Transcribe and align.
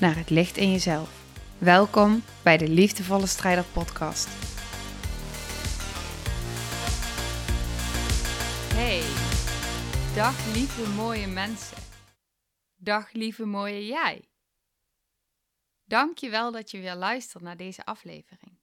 naar 0.00 0.16
het 0.16 0.30
licht 0.30 0.56
in 0.56 0.70
jezelf. 0.70 1.24
Welkom 1.58 2.22
bij 2.42 2.56
de 2.56 2.68
Liefdevolle 2.68 3.26
Strijder 3.26 3.64
Podcast. 3.64 4.28
Hey, 8.74 9.00
dag 10.14 10.54
lieve 10.54 10.88
mooie 10.88 11.26
mensen. 11.26 11.76
Dag 12.76 13.12
lieve 13.12 13.44
mooie 13.44 13.86
jij. 13.86 14.28
Dank 15.84 16.18
je 16.18 16.30
wel 16.30 16.52
dat 16.52 16.70
je 16.70 16.80
weer 16.80 16.94
luistert 16.94 17.42
naar 17.42 17.56
deze 17.56 17.84
aflevering. 17.84 18.58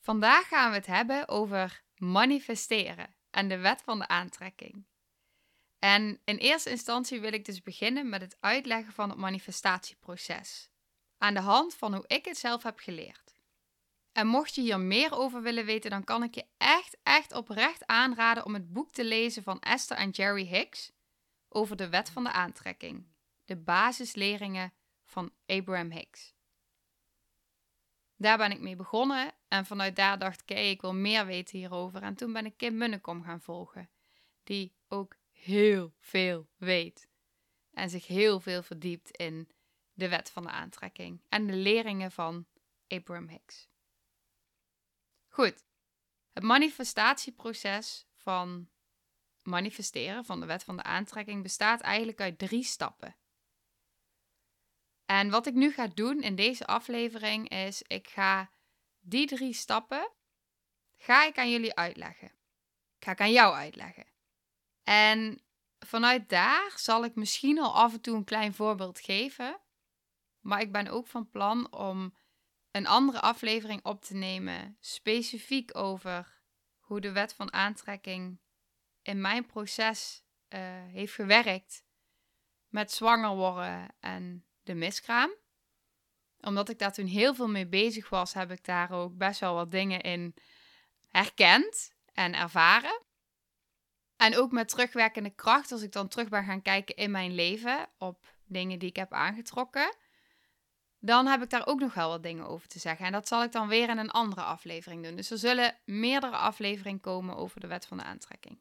Vandaag 0.00 0.48
gaan 0.48 0.70
we 0.70 0.76
het 0.76 0.86
hebben 0.86 1.28
over 1.28 1.82
manifesteren 1.96 3.14
en 3.30 3.48
de 3.48 3.58
wet 3.58 3.82
van 3.82 3.98
de 3.98 4.08
aantrekking. 4.08 4.84
En 5.80 6.20
in 6.24 6.36
eerste 6.36 6.70
instantie 6.70 7.20
wil 7.20 7.32
ik 7.32 7.44
dus 7.44 7.62
beginnen 7.62 8.08
met 8.08 8.20
het 8.20 8.36
uitleggen 8.40 8.92
van 8.92 9.08
het 9.08 9.18
manifestatieproces. 9.18 10.68
Aan 11.18 11.34
de 11.34 11.40
hand 11.40 11.74
van 11.74 11.94
hoe 11.94 12.04
ik 12.06 12.24
het 12.24 12.38
zelf 12.38 12.62
heb 12.62 12.78
geleerd. 12.78 13.34
En 14.12 14.26
mocht 14.26 14.54
je 14.54 14.60
hier 14.60 14.80
meer 14.80 15.12
over 15.12 15.42
willen 15.42 15.64
weten, 15.64 15.90
dan 15.90 16.04
kan 16.04 16.22
ik 16.22 16.34
je 16.34 16.46
echt, 16.56 16.96
echt 17.02 17.32
oprecht 17.32 17.86
aanraden 17.86 18.44
om 18.44 18.54
het 18.54 18.72
boek 18.72 18.90
te 18.92 19.04
lezen 19.04 19.42
van 19.42 19.60
Esther 19.60 19.96
en 19.96 20.10
Jerry 20.10 20.46
Hicks 20.46 20.92
over 21.48 21.76
de 21.76 21.88
wet 21.88 22.10
van 22.10 22.24
de 22.24 22.32
aantrekking. 22.32 23.06
De 23.44 23.56
basisleringen 23.56 24.72
van 25.04 25.32
Abraham 25.46 25.90
Hicks. 25.90 26.34
Daar 28.16 28.38
ben 28.38 28.50
ik 28.50 28.60
mee 28.60 28.76
begonnen 28.76 29.32
en 29.48 29.66
vanuit 29.66 29.96
daar 29.96 30.18
dacht 30.18 30.42
ik, 30.46 30.58
ik 30.58 30.80
wil 30.80 30.94
meer 30.94 31.26
weten 31.26 31.58
hierover. 31.58 32.02
En 32.02 32.14
toen 32.14 32.32
ben 32.32 32.46
ik 32.46 32.56
Kim 32.56 32.76
Munnekom 32.76 33.22
gaan 33.22 33.40
volgen, 33.40 33.90
die 34.42 34.74
ook 34.88 35.16
heel 35.42 35.94
veel 35.98 36.48
weet. 36.56 37.08
En 37.70 37.90
zich 37.90 38.06
heel 38.06 38.40
veel 38.40 38.62
verdiept 38.62 39.10
in 39.10 39.50
de 39.92 40.08
wet 40.08 40.30
van 40.30 40.42
de 40.42 40.50
aantrekking 40.50 41.22
en 41.28 41.46
de 41.46 41.52
leringen 41.52 42.12
van 42.12 42.46
Abraham 42.88 43.28
Hicks. 43.28 43.68
Goed, 45.28 45.64
het 46.32 46.42
manifestatieproces 46.42 48.06
van 48.14 48.70
manifesteren 49.42 50.24
van 50.24 50.40
de 50.40 50.46
wet 50.46 50.64
van 50.64 50.76
de 50.76 50.82
aantrekking 50.82 51.42
bestaat 51.42 51.80
eigenlijk 51.80 52.20
uit 52.20 52.38
drie 52.38 52.64
stappen. 52.64 53.16
En 55.04 55.30
wat 55.30 55.46
ik 55.46 55.54
nu 55.54 55.72
ga 55.72 55.86
doen 55.86 56.22
in 56.22 56.34
deze 56.34 56.66
aflevering 56.66 57.48
is, 57.48 57.82
ik 57.82 58.08
ga 58.08 58.52
die 59.00 59.26
drie 59.26 59.52
stappen, 59.52 60.12
ga 60.96 61.26
ik 61.26 61.38
aan 61.38 61.50
jullie 61.50 61.74
uitleggen. 61.74 62.32
Ga 62.98 63.10
ik 63.10 63.20
aan 63.20 63.32
jou 63.32 63.54
uitleggen. 63.54 64.09
En 64.90 65.42
vanuit 65.78 66.28
daar 66.28 66.72
zal 66.76 67.04
ik 67.04 67.14
misschien 67.14 67.58
al 67.60 67.74
af 67.74 67.92
en 67.92 68.00
toe 68.00 68.16
een 68.16 68.24
klein 68.24 68.54
voorbeeld 68.54 69.00
geven. 69.00 69.60
Maar 70.40 70.60
ik 70.60 70.72
ben 70.72 70.88
ook 70.88 71.06
van 71.06 71.30
plan 71.30 71.72
om 71.72 72.14
een 72.70 72.86
andere 72.86 73.20
aflevering 73.20 73.84
op 73.84 74.02
te 74.02 74.14
nemen, 74.14 74.76
specifiek 74.80 75.76
over 75.76 76.42
hoe 76.78 77.00
de 77.00 77.12
wet 77.12 77.34
van 77.34 77.52
aantrekking 77.52 78.40
in 79.02 79.20
mijn 79.20 79.46
proces 79.46 80.22
uh, 80.48 80.60
heeft 80.86 81.14
gewerkt 81.14 81.84
met 82.68 82.92
zwanger 82.92 83.36
worden 83.36 83.94
en 84.00 84.44
de 84.62 84.74
miskraam. 84.74 85.30
Omdat 86.40 86.68
ik 86.68 86.78
daar 86.78 86.92
toen 86.92 87.06
heel 87.06 87.34
veel 87.34 87.48
mee 87.48 87.66
bezig 87.66 88.08
was, 88.08 88.34
heb 88.34 88.50
ik 88.50 88.64
daar 88.64 88.90
ook 88.90 89.16
best 89.16 89.40
wel 89.40 89.54
wat 89.54 89.70
dingen 89.70 90.00
in 90.00 90.34
herkend 91.08 91.94
en 92.12 92.34
ervaren. 92.34 93.08
En 94.20 94.36
ook 94.36 94.52
met 94.52 94.68
terugwerkende 94.68 95.30
kracht, 95.30 95.72
als 95.72 95.82
ik 95.82 95.92
dan 95.92 96.08
terug 96.08 96.28
ben 96.28 96.44
gaan 96.44 96.62
kijken 96.62 96.96
in 96.96 97.10
mijn 97.10 97.34
leven 97.34 97.88
op 97.98 98.34
dingen 98.46 98.78
die 98.78 98.88
ik 98.88 98.96
heb 98.96 99.12
aangetrokken, 99.12 99.94
dan 100.98 101.26
heb 101.26 101.42
ik 101.42 101.50
daar 101.50 101.66
ook 101.66 101.80
nog 101.80 101.94
wel 101.94 102.08
wat 102.08 102.22
dingen 102.22 102.46
over 102.46 102.68
te 102.68 102.78
zeggen. 102.78 103.06
En 103.06 103.12
dat 103.12 103.28
zal 103.28 103.42
ik 103.42 103.52
dan 103.52 103.68
weer 103.68 103.88
in 103.88 103.98
een 103.98 104.10
andere 104.10 104.42
aflevering 104.42 105.04
doen. 105.04 105.16
Dus 105.16 105.30
er 105.30 105.38
zullen 105.38 105.76
meerdere 105.84 106.36
afleveringen 106.36 107.00
komen 107.00 107.36
over 107.36 107.60
de 107.60 107.66
wet 107.66 107.86
van 107.86 107.96
de 107.96 108.02
aantrekking. 108.02 108.58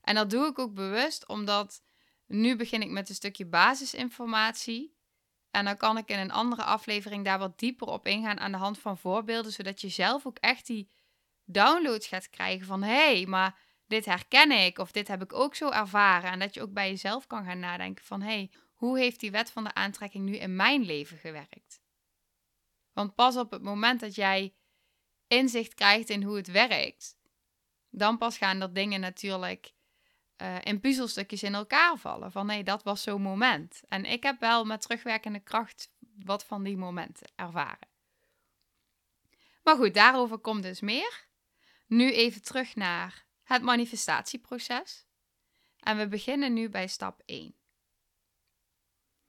En 0.00 0.14
dat 0.14 0.30
doe 0.30 0.46
ik 0.46 0.58
ook 0.58 0.74
bewust, 0.74 1.28
omdat 1.28 1.82
nu 2.26 2.56
begin 2.56 2.82
ik 2.82 2.90
met 2.90 3.08
een 3.08 3.14
stukje 3.14 3.46
basisinformatie. 3.46 4.96
En 5.50 5.64
dan 5.64 5.76
kan 5.76 5.98
ik 5.98 6.08
in 6.08 6.18
een 6.18 6.32
andere 6.32 6.62
aflevering 6.62 7.24
daar 7.24 7.38
wat 7.38 7.58
dieper 7.58 7.86
op 7.86 8.06
ingaan 8.06 8.40
aan 8.40 8.52
de 8.52 8.58
hand 8.58 8.78
van 8.78 8.98
voorbeelden, 8.98 9.52
zodat 9.52 9.80
je 9.80 9.88
zelf 9.88 10.26
ook 10.26 10.38
echt 10.38 10.66
die 10.66 10.90
downloads 11.44 12.06
gaat 12.06 12.30
krijgen 12.30 12.66
van 12.66 12.82
hé, 12.82 13.14
hey, 13.14 13.26
maar 13.26 13.64
dit 13.86 14.04
herken 14.04 14.50
ik 14.50 14.78
of 14.78 14.92
dit 14.92 15.08
heb 15.08 15.22
ik 15.22 15.32
ook 15.32 15.54
zo 15.54 15.70
ervaren. 15.70 16.30
En 16.30 16.38
dat 16.38 16.54
je 16.54 16.62
ook 16.62 16.72
bij 16.72 16.88
jezelf 16.88 17.26
kan 17.26 17.44
gaan 17.44 17.58
nadenken 17.58 18.04
van 18.04 18.20
hé, 18.22 18.28
hey, 18.28 18.50
hoe 18.74 18.98
heeft 18.98 19.20
die 19.20 19.30
wet 19.30 19.50
van 19.50 19.64
de 19.64 19.74
aantrekking 19.74 20.24
nu 20.24 20.36
in 20.36 20.56
mijn 20.56 20.82
leven 20.82 21.18
gewerkt? 21.18 21.80
Want 22.92 23.14
pas 23.14 23.36
op 23.36 23.50
het 23.50 23.62
moment 23.62 24.00
dat 24.00 24.14
jij 24.14 24.54
inzicht 25.28 25.74
krijgt 25.74 26.10
in 26.10 26.22
hoe 26.22 26.36
het 26.36 26.50
werkt, 26.50 27.16
dan 27.90 28.18
pas 28.18 28.38
gaan 28.38 28.60
er 28.60 28.72
dingen 28.72 29.00
natuurlijk 29.00 29.72
uh, 30.42 30.56
in 30.62 30.80
puzzelstukjes 30.80 31.42
in 31.42 31.54
elkaar 31.54 31.96
vallen. 31.96 32.32
Van 32.32 32.46
nee, 32.46 32.64
dat 32.64 32.82
was 32.82 33.02
zo'n 33.02 33.22
moment. 33.22 33.82
En 33.88 34.04
ik 34.04 34.22
heb 34.22 34.40
wel 34.40 34.64
met 34.64 34.82
terugwerkende 34.82 35.40
kracht 35.40 35.90
wat 36.24 36.44
van 36.44 36.62
die 36.62 36.76
momenten 36.76 37.32
ervaren. 37.34 37.88
Maar 39.62 39.76
goed, 39.76 39.94
daarover 39.94 40.38
komt 40.38 40.62
dus 40.62 40.80
meer. 40.80 41.26
Nu 41.86 42.12
even 42.12 42.42
terug 42.42 42.74
naar 42.74 43.25
het 43.46 43.62
manifestatieproces. 43.62 45.06
En 45.78 45.96
we 45.96 46.08
beginnen 46.08 46.52
nu 46.52 46.68
bij 46.68 46.86
stap 46.86 47.22
1. 47.24 47.54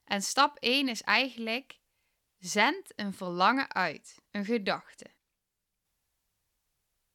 En 0.04 0.22
stap 0.22 0.58
1 0.60 0.88
is 0.88 1.02
eigenlijk 1.02 1.80
zend 2.38 2.92
een 2.96 3.14
verlangen 3.14 3.74
uit, 3.74 4.22
een 4.32 4.46
gedachte. 4.46 5.06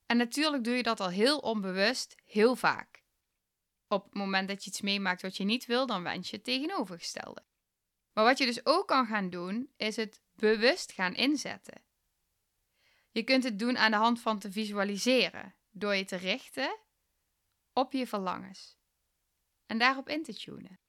En 0.07 0.17
natuurlijk 0.17 0.65
doe 0.65 0.75
je 0.75 0.83
dat 0.83 1.01
al 1.01 1.09
heel 1.09 1.39
onbewust, 1.39 2.15
heel 2.25 2.57
vaak. 2.57 3.05
Op 3.89 4.05
het 4.05 4.15
moment 4.15 4.49
dat 4.49 4.65
je 4.65 4.71
iets 4.71 4.81
meemaakt 4.81 5.23
wat 5.23 5.37
je 5.37 5.45
niet 5.45 5.67
wil, 5.67 5.87
dan 5.87 6.03
wens 6.03 6.31
je 6.31 6.37
het 6.37 6.45
tegenovergestelde. 6.45 7.45
Maar 8.13 8.25
wat 8.25 8.39
je 8.39 8.47
dus 8.47 8.67
ook 8.67 8.89
kan 8.89 9.07
gaan 9.07 9.31
doen, 9.31 9.73
is 9.77 9.97
het 9.97 10.21
bewust 10.35 10.93
gaan 10.93 11.15
inzetten. 11.15 11.83
Je 13.11 13.23
kunt 13.23 13.45
het 13.45 13.59
doen 13.59 13.79
aan 13.79 13.91
de 13.91 13.97
hand 13.97 14.21
van 14.21 14.39
te 14.39 14.53
visualiseren, 14.53 15.55
door 15.71 15.95
je 15.95 16.05
te 16.05 16.17
richten 16.17 16.79
op 17.73 17.93
je 17.93 18.07
verlangens 18.07 18.77
en 19.67 19.79
daarop 19.79 20.09
in 20.09 20.23
te 20.23 20.35
tunen. 20.35 20.81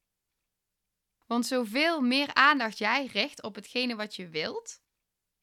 Want 1.26 1.46
zoveel 1.46 2.02
meer 2.02 2.34
aandacht 2.34 2.78
jij 2.78 3.06
richt 3.06 3.44
op 3.44 3.56
hetgene 3.56 3.96
wat 3.96 4.16
je 4.16 4.28
wilt, 4.28 4.82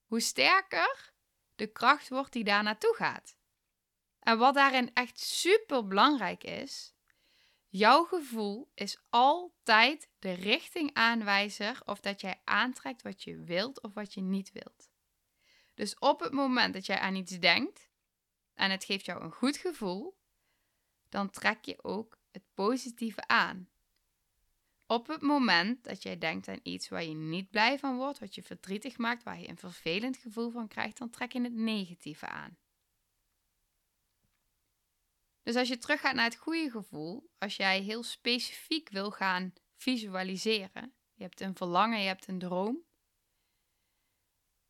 hoe 0.05 0.21
sterker 0.21 1.13
de 1.55 1.67
kracht 1.67 2.09
wordt 2.09 2.33
die 2.33 2.45
daar 2.45 2.63
naartoe 2.63 2.95
gaat. 2.95 3.37
En 4.21 4.39
wat 4.39 4.55
daarin 4.55 4.95
echt 4.95 5.19
super 5.19 5.87
belangrijk 5.87 6.45
is, 6.45 6.95
jouw 7.69 8.05
gevoel 8.05 8.71
is 8.75 8.99
altijd 9.09 10.11
de 10.19 10.33
richtingaanwijzer 10.33 11.81
of 11.85 12.01
dat 12.01 12.21
jij 12.21 12.41
aantrekt 12.45 13.03
wat 13.03 13.23
je 13.23 13.43
wilt 13.43 13.83
of 13.83 13.95
wat 13.95 14.15
je 14.15 14.21
niet 14.21 14.53
wilt. 14.53 14.91
Dus 15.75 15.99
op 15.99 16.21
het 16.21 16.33
moment 16.33 16.75
dat 16.75 16.87
jij 16.87 16.99
aan 16.99 17.15
iets 17.15 17.39
denkt 17.39 17.91
en 18.55 18.71
het 18.71 18.85
geeft 18.85 19.05
jou 19.05 19.23
een 19.23 19.33
goed 19.33 19.57
gevoel, 19.57 20.20
dan 21.11 21.31
trek 21.31 21.65
je 21.65 21.85
ook 21.85 22.19
het 22.31 22.43
positieve 22.55 23.27
aan. 23.27 23.69
Op 24.87 25.07
het 25.07 25.23
moment 25.23 25.85
dat 25.85 26.03
jij 26.03 26.19
denkt 26.19 26.49
aan 26.49 26.61
iets 26.63 26.89
waar 26.89 27.05
je 27.05 27.15
niet 27.15 27.51
blij 27.51 27.79
van 27.79 27.97
wordt, 27.97 28.19
wat 28.19 28.35
je 28.35 28.43
verdrietig 28.43 28.99
maakt, 28.99 29.23
waar 29.23 29.41
je 29.41 29.49
een 29.49 29.59
vervelend 29.59 30.17
gevoel 30.17 30.51
van 30.51 30.69
krijgt, 30.69 30.99
dan 30.99 31.11
trek 31.11 31.33
je 31.33 31.41
het 31.41 31.55
negatieve 31.55 32.27
aan. 32.27 32.59
Dus 35.43 35.57
als 35.57 35.69
je 35.69 35.79
teruggaat 35.79 36.15
naar 36.15 36.25
het 36.25 36.37
goede 36.37 36.71
gevoel, 36.71 37.31
als 37.39 37.57
jij 37.57 37.81
heel 37.81 38.03
specifiek 38.03 38.89
wil 38.89 39.11
gaan 39.11 39.53
visualiseren, 39.77 40.95
je 41.15 41.23
hebt 41.23 41.41
een 41.41 41.57
verlangen, 41.57 42.01
je 42.01 42.07
hebt 42.07 42.29
een 42.29 42.39
droom, 42.39 42.85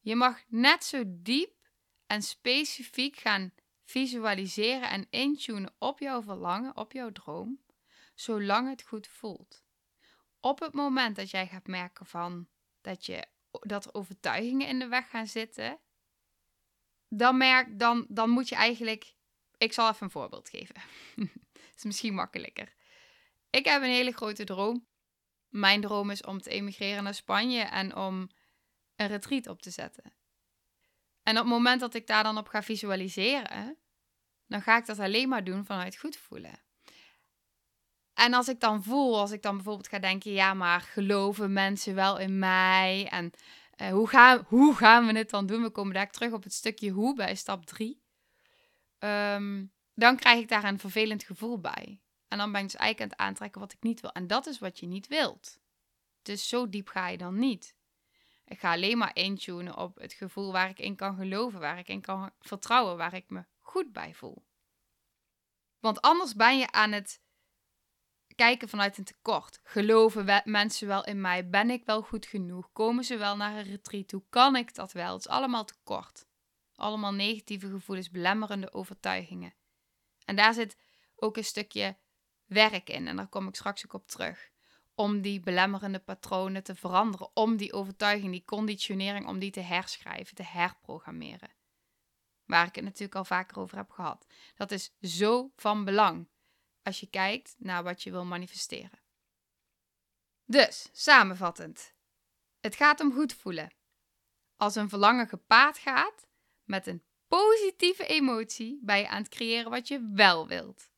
je 0.00 0.14
mag 0.14 0.42
net 0.48 0.84
zo 0.84 1.02
diep 1.06 1.68
en 2.06 2.22
specifiek 2.22 3.16
gaan 3.16 3.52
visualiseren 3.90 4.90
en 4.90 5.06
intunen 5.10 5.74
op 5.78 5.98
jouw 5.98 6.22
verlangen, 6.22 6.76
op 6.76 6.92
jouw 6.92 7.12
droom, 7.12 7.60
zolang 8.14 8.68
het 8.68 8.82
goed 8.82 9.06
voelt. 9.06 9.64
Op 10.40 10.60
het 10.60 10.74
moment 10.74 11.16
dat 11.16 11.30
jij 11.30 11.46
gaat 11.46 11.66
merken 11.66 12.06
van 12.06 12.48
dat, 12.80 13.06
je, 13.06 13.26
dat 13.50 13.84
er 13.84 13.94
overtuigingen 13.94 14.68
in 14.68 14.78
de 14.78 14.88
weg 14.88 15.10
gaan 15.10 15.26
zitten, 15.26 15.78
dan, 17.08 17.36
merk, 17.36 17.78
dan, 17.78 18.06
dan 18.08 18.30
moet 18.30 18.48
je 18.48 18.54
eigenlijk. 18.54 19.14
Ik 19.56 19.72
zal 19.72 19.88
even 19.88 20.02
een 20.04 20.10
voorbeeld 20.10 20.48
geven. 20.48 20.76
Is 21.76 21.84
misschien 21.84 22.14
makkelijker. 22.14 22.74
Ik 23.50 23.64
heb 23.64 23.82
een 23.82 23.88
hele 23.88 24.12
grote 24.12 24.44
droom. 24.44 24.86
Mijn 25.48 25.80
droom 25.80 26.10
is 26.10 26.22
om 26.22 26.40
te 26.40 26.50
emigreren 26.50 27.04
naar 27.04 27.14
Spanje 27.14 27.62
en 27.62 27.96
om 27.96 28.30
een 28.96 29.06
retreat 29.06 29.46
op 29.46 29.62
te 29.62 29.70
zetten. 29.70 30.12
En 31.30 31.36
op 31.36 31.42
het 31.42 31.52
moment 31.52 31.80
dat 31.80 31.94
ik 31.94 32.06
daar 32.06 32.22
dan 32.22 32.38
op 32.38 32.48
ga 32.48 32.62
visualiseren, 32.62 33.76
dan 34.46 34.62
ga 34.62 34.76
ik 34.76 34.86
dat 34.86 34.98
alleen 34.98 35.28
maar 35.28 35.44
doen 35.44 35.64
vanuit 35.64 35.96
goed 35.96 36.16
voelen. 36.16 36.62
En 38.14 38.34
als 38.34 38.48
ik 38.48 38.60
dan 38.60 38.82
voel, 38.82 39.18
als 39.18 39.30
ik 39.30 39.42
dan 39.42 39.54
bijvoorbeeld 39.54 39.88
ga 39.88 39.98
denken, 39.98 40.32
ja, 40.32 40.54
maar 40.54 40.80
geloven 40.80 41.52
mensen 41.52 41.94
wel 41.94 42.18
in 42.18 42.38
mij? 42.38 43.08
En 43.10 43.30
uh, 43.82 43.88
hoe, 43.88 44.08
gaan, 44.08 44.44
hoe 44.46 44.74
gaan 44.74 45.06
we 45.06 45.18
het 45.18 45.30
dan 45.30 45.46
doen? 45.46 45.62
We 45.62 45.70
komen 45.70 45.94
daar 45.94 46.10
terug 46.10 46.32
op 46.32 46.42
het 46.42 46.52
stukje 46.52 46.90
hoe 46.90 47.14
bij 47.14 47.34
stap 47.34 47.66
3. 47.66 48.02
Ehm, 48.98 49.64
dan 49.94 50.16
krijg 50.16 50.40
ik 50.40 50.48
daar 50.48 50.64
een 50.64 50.78
vervelend 50.78 51.24
gevoel 51.24 51.60
bij. 51.60 52.00
En 52.28 52.38
dan 52.38 52.52
ben 52.52 52.60
ik 52.60 52.70
dus 52.70 52.80
eigenlijk 52.80 53.12
aan 53.12 53.18
het 53.18 53.28
aantrekken 53.28 53.60
wat 53.60 53.72
ik 53.72 53.82
niet 53.82 54.00
wil. 54.00 54.12
En 54.12 54.26
dat 54.26 54.46
is 54.46 54.58
wat 54.58 54.78
je 54.78 54.86
niet 54.86 55.06
wilt. 55.06 55.58
Dus 56.22 56.48
zo 56.48 56.68
diep 56.68 56.88
ga 56.88 57.08
je 57.08 57.18
dan 57.18 57.38
niet. 57.38 57.74
Ik 58.50 58.58
ga 58.58 58.72
alleen 58.72 58.98
maar 58.98 59.16
intunen 59.16 59.76
op 59.76 59.96
het 59.96 60.12
gevoel 60.12 60.52
waar 60.52 60.68
ik 60.68 60.78
in 60.78 60.96
kan 60.96 61.16
geloven, 61.16 61.60
waar 61.60 61.78
ik 61.78 61.88
in 61.88 62.00
kan 62.00 62.30
vertrouwen, 62.40 62.96
waar 62.96 63.14
ik 63.14 63.30
me 63.30 63.44
goed 63.58 63.92
bij 63.92 64.14
voel. 64.14 64.44
Want 65.78 66.00
anders 66.00 66.34
ben 66.34 66.58
je 66.58 66.70
aan 66.70 66.92
het 66.92 67.20
kijken 68.34 68.68
vanuit 68.68 68.98
een 68.98 69.04
tekort. 69.04 69.60
Geloven 69.62 70.42
mensen 70.44 70.86
wel 70.86 71.04
in 71.04 71.20
mij? 71.20 71.48
Ben 71.48 71.70
ik 71.70 71.84
wel 71.84 72.02
goed 72.02 72.26
genoeg? 72.26 72.72
Komen 72.72 73.04
ze 73.04 73.16
wel 73.16 73.36
naar 73.36 73.56
een 73.56 73.62
retreat 73.62 74.10
Hoe 74.10 74.24
Kan 74.28 74.56
ik 74.56 74.74
dat 74.74 74.92
wel? 74.92 75.12
Het 75.12 75.20
is 75.20 75.28
allemaal 75.28 75.64
tekort. 75.64 76.26
Allemaal 76.74 77.12
negatieve 77.12 77.70
gevoelens, 77.70 78.10
belemmerende 78.10 78.72
overtuigingen. 78.72 79.54
En 80.24 80.36
daar 80.36 80.54
zit 80.54 80.76
ook 81.16 81.36
een 81.36 81.44
stukje 81.44 81.96
werk 82.44 82.88
in. 82.88 83.08
En 83.08 83.16
daar 83.16 83.28
kom 83.28 83.48
ik 83.48 83.54
straks 83.54 83.84
ook 83.84 83.92
op 83.92 84.08
terug. 84.08 84.49
Om 85.00 85.20
die 85.20 85.40
belemmerende 85.40 85.98
patronen 85.98 86.62
te 86.62 86.74
veranderen. 86.74 87.30
Om 87.34 87.56
die 87.56 87.72
overtuiging, 87.72 88.32
die 88.32 88.44
conditionering, 88.44 89.26
om 89.26 89.38
die 89.38 89.50
te 89.50 89.60
herschrijven, 89.60 90.34
te 90.34 90.42
herprogrammeren. 90.42 91.50
Waar 92.44 92.66
ik 92.66 92.74
het 92.74 92.84
natuurlijk 92.84 93.14
al 93.14 93.24
vaker 93.24 93.58
over 93.58 93.76
heb 93.76 93.90
gehad. 93.90 94.26
Dat 94.54 94.70
is 94.70 94.92
zo 95.00 95.52
van 95.56 95.84
belang 95.84 96.28
als 96.82 97.00
je 97.00 97.06
kijkt 97.06 97.54
naar 97.58 97.82
wat 97.82 98.02
je 98.02 98.10
wil 98.10 98.24
manifesteren. 98.24 99.00
Dus, 100.44 100.88
samenvattend. 100.92 101.94
Het 102.60 102.76
gaat 102.76 103.00
om 103.00 103.12
goed 103.12 103.34
voelen. 103.34 103.74
Als 104.56 104.74
een 104.74 104.88
verlangen 104.88 105.28
gepaard 105.28 105.78
gaat 105.78 106.26
met 106.64 106.86
een 106.86 107.02
positieve 107.28 108.06
emotie, 108.06 108.78
ben 108.82 108.98
je 108.98 109.08
aan 109.08 109.22
het 109.22 109.30
creëren 109.30 109.70
wat 109.70 109.88
je 109.88 110.10
wel 110.14 110.46
wilt. 110.46 110.89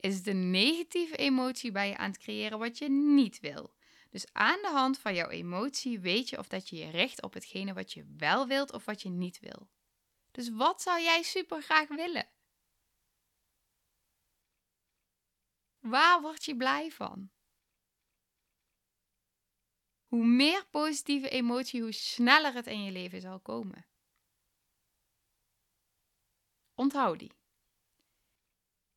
Is 0.00 0.26
een 0.26 0.50
negatieve 0.50 1.16
emotie, 1.16 1.72
ben 1.72 1.86
je 1.86 1.96
aan 1.96 2.10
het 2.10 2.18
creëren 2.18 2.58
wat 2.58 2.78
je 2.78 2.88
niet 2.90 3.40
wil. 3.40 3.74
Dus 4.10 4.32
aan 4.32 4.60
de 4.62 4.68
hand 4.68 4.98
van 4.98 5.14
jouw 5.14 5.28
emotie 5.28 6.00
weet 6.00 6.28
je 6.28 6.38
of 6.38 6.48
dat 6.48 6.68
je 6.68 6.76
je 6.76 6.90
richt 6.90 7.22
op 7.22 7.32
hetgene 7.34 7.72
wat 7.72 7.92
je 7.92 8.14
wel 8.16 8.46
wilt 8.46 8.72
of 8.72 8.84
wat 8.84 9.02
je 9.02 9.08
niet 9.08 9.40
wil. 9.40 9.68
Dus 10.30 10.50
wat 10.50 10.82
zou 10.82 11.00
jij 11.00 11.22
super 11.22 11.62
graag 11.62 11.88
willen? 11.88 12.28
Waar 15.78 16.20
word 16.20 16.44
je 16.44 16.56
blij 16.56 16.90
van? 16.90 17.30
Hoe 20.06 20.24
meer 20.24 20.66
positieve 20.66 21.28
emotie, 21.28 21.82
hoe 21.82 21.92
sneller 21.92 22.54
het 22.54 22.66
in 22.66 22.84
je 22.84 22.92
leven 22.92 23.20
zal 23.20 23.40
komen. 23.40 23.86
Onthoud 26.74 27.18
die. 27.18 27.32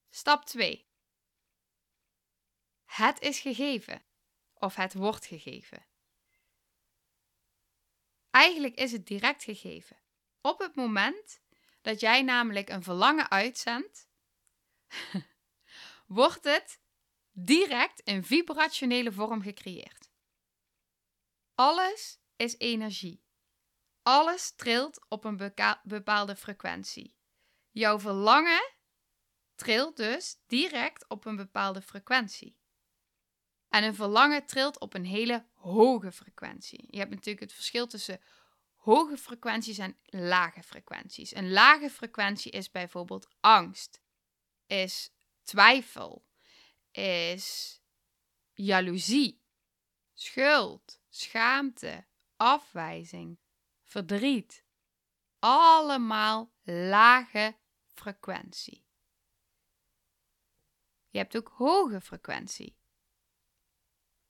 Stap 0.09 0.45
2. 0.45 0.91
Het 2.93 3.21
is 3.21 3.39
gegeven 3.39 4.03
of 4.53 4.75
het 4.75 4.93
wordt 4.93 5.25
gegeven. 5.25 5.85
Eigenlijk 8.29 8.75
is 8.75 8.91
het 8.91 9.07
direct 9.07 9.43
gegeven. 9.43 9.97
Op 10.41 10.59
het 10.59 10.75
moment 10.75 11.41
dat 11.81 11.99
jij 11.99 12.21
namelijk 12.21 12.69
een 12.69 12.83
verlangen 12.83 13.29
uitzendt, 13.29 14.07
wordt 16.05 16.43
het 16.43 16.81
direct 17.31 17.99
in 17.99 18.23
vibrationele 18.23 19.11
vorm 19.11 19.41
gecreëerd. 19.41 20.09
Alles 21.55 22.19
is 22.35 22.57
energie. 22.57 23.23
Alles 24.01 24.55
trilt 24.55 25.05
op 25.09 25.23
een 25.23 25.53
bepaalde 25.83 26.35
frequentie. 26.35 27.15
Jouw 27.71 27.99
verlangen 27.99 28.73
trilt 29.55 29.97
dus 29.97 30.37
direct 30.47 31.09
op 31.09 31.25
een 31.25 31.35
bepaalde 31.35 31.81
frequentie. 31.81 32.61
En 33.73 33.83
een 33.83 33.95
verlangen 33.95 34.45
trilt 34.45 34.79
op 34.79 34.93
een 34.93 35.05
hele 35.05 35.45
hoge 35.53 36.11
frequentie. 36.11 36.87
Je 36.89 36.97
hebt 36.97 37.09
natuurlijk 37.09 37.39
het 37.39 37.53
verschil 37.53 37.87
tussen 37.87 38.21
hoge 38.75 39.17
frequenties 39.17 39.77
en 39.77 39.97
lage 40.05 40.63
frequenties. 40.63 41.35
Een 41.35 41.51
lage 41.51 41.89
frequentie 41.89 42.51
is 42.51 42.71
bijvoorbeeld 42.71 43.27
angst, 43.39 44.01
is 44.67 45.11
twijfel, 45.43 46.25
is 46.91 47.79
jaloezie, 48.53 49.43
schuld, 50.13 51.01
schaamte, 51.09 52.05
afwijzing, 52.35 53.39
verdriet. 53.83 54.65
Allemaal 55.39 56.53
lage 56.63 57.55
frequentie. 57.93 58.85
Je 61.09 61.17
hebt 61.17 61.37
ook 61.37 61.51
hoge 61.55 62.01
frequentie. 62.01 62.81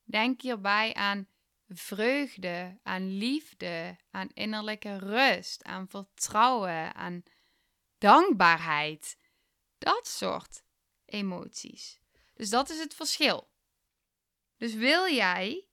Denk 0.03 0.41
hierbij 0.41 0.94
aan 0.94 1.27
vreugde, 1.67 2.79
aan 2.83 3.17
liefde, 3.17 3.97
aan 4.11 4.29
innerlijke 4.33 4.97
rust, 4.97 5.63
aan 5.63 5.88
vertrouwen, 5.88 6.95
aan 6.95 7.23
dankbaarheid. 7.97 9.17
Dat 9.77 10.07
soort 10.07 10.63
emoties. 11.05 12.00
Dus 12.33 12.50
dat 12.50 12.69
is 12.69 12.79
het 12.79 12.94
verschil. 12.94 13.51
Dus 14.57 14.73
wil 14.73 15.13
jij 15.13 15.67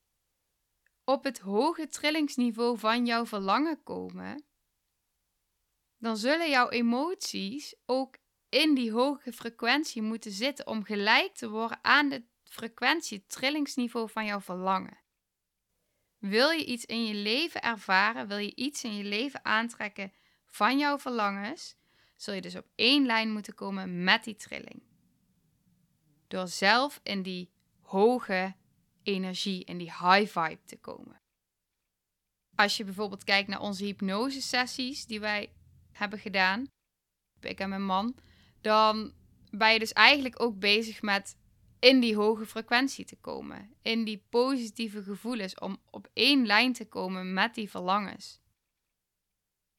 op 1.04 1.24
het 1.24 1.38
hoge 1.38 1.88
trillingsniveau 1.88 2.78
van 2.78 3.06
jouw 3.06 3.26
verlangen 3.26 3.82
komen, 3.82 4.44
dan 5.98 6.16
zullen 6.16 6.50
jouw 6.50 6.68
emoties 6.68 7.74
ook 7.86 8.16
in 8.48 8.74
die 8.74 8.92
hoge 8.92 9.32
frequentie 9.32 10.02
moeten 10.02 10.32
zitten 10.32 10.66
om 10.66 10.84
gelijk 10.84 11.34
te 11.34 11.48
worden 11.48 11.84
aan 11.84 12.08
de 12.08 12.24
frequentie, 12.50 13.24
trillingsniveau 13.26 14.10
van 14.10 14.24
jouw 14.24 14.40
verlangen. 14.40 14.98
Wil 16.18 16.50
je 16.50 16.64
iets 16.64 16.84
in 16.84 17.06
je 17.06 17.14
leven 17.14 17.62
ervaren, 17.62 18.28
wil 18.28 18.36
je 18.36 18.54
iets 18.54 18.84
in 18.84 18.96
je 18.96 19.04
leven 19.04 19.44
aantrekken 19.44 20.12
van 20.46 20.78
jouw 20.78 20.98
verlangens, 20.98 21.76
zul 22.16 22.34
je 22.34 22.40
dus 22.40 22.56
op 22.56 22.66
één 22.74 23.06
lijn 23.06 23.32
moeten 23.32 23.54
komen 23.54 24.04
met 24.04 24.24
die 24.24 24.36
trilling. 24.36 24.82
Door 26.28 26.48
zelf 26.48 27.00
in 27.02 27.22
die 27.22 27.52
hoge 27.80 28.54
energie, 29.02 29.64
in 29.64 29.78
die 29.78 29.92
high 29.92 30.38
vibe 30.38 30.64
te 30.64 30.76
komen. 30.76 31.20
Als 32.54 32.76
je 32.76 32.84
bijvoorbeeld 32.84 33.24
kijkt 33.24 33.48
naar 33.48 33.60
onze 33.60 33.84
hypnose 33.84 34.42
sessies 34.42 35.06
die 35.06 35.20
wij 35.20 35.52
hebben 35.92 36.18
gedaan, 36.18 36.66
ik 37.40 37.60
en 37.60 37.68
mijn 37.68 37.84
man, 37.84 38.16
dan 38.60 39.14
ben 39.50 39.72
je 39.72 39.78
dus 39.78 39.92
eigenlijk 39.92 40.42
ook 40.42 40.58
bezig 40.58 41.02
met 41.02 41.38
in 41.80 42.00
die 42.00 42.16
hoge 42.16 42.46
frequentie 42.46 43.04
te 43.04 43.16
komen. 43.16 43.74
In 43.82 44.04
die 44.04 44.24
positieve 44.28 45.02
gevoelens 45.02 45.54
om 45.54 45.80
op 45.90 46.08
één 46.12 46.46
lijn 46.46 46.72
te 46.72 46.88
komen 46.88 47.32
met 47.32 47.54
die 47.54 47.70
verlangens. 47.70 48.40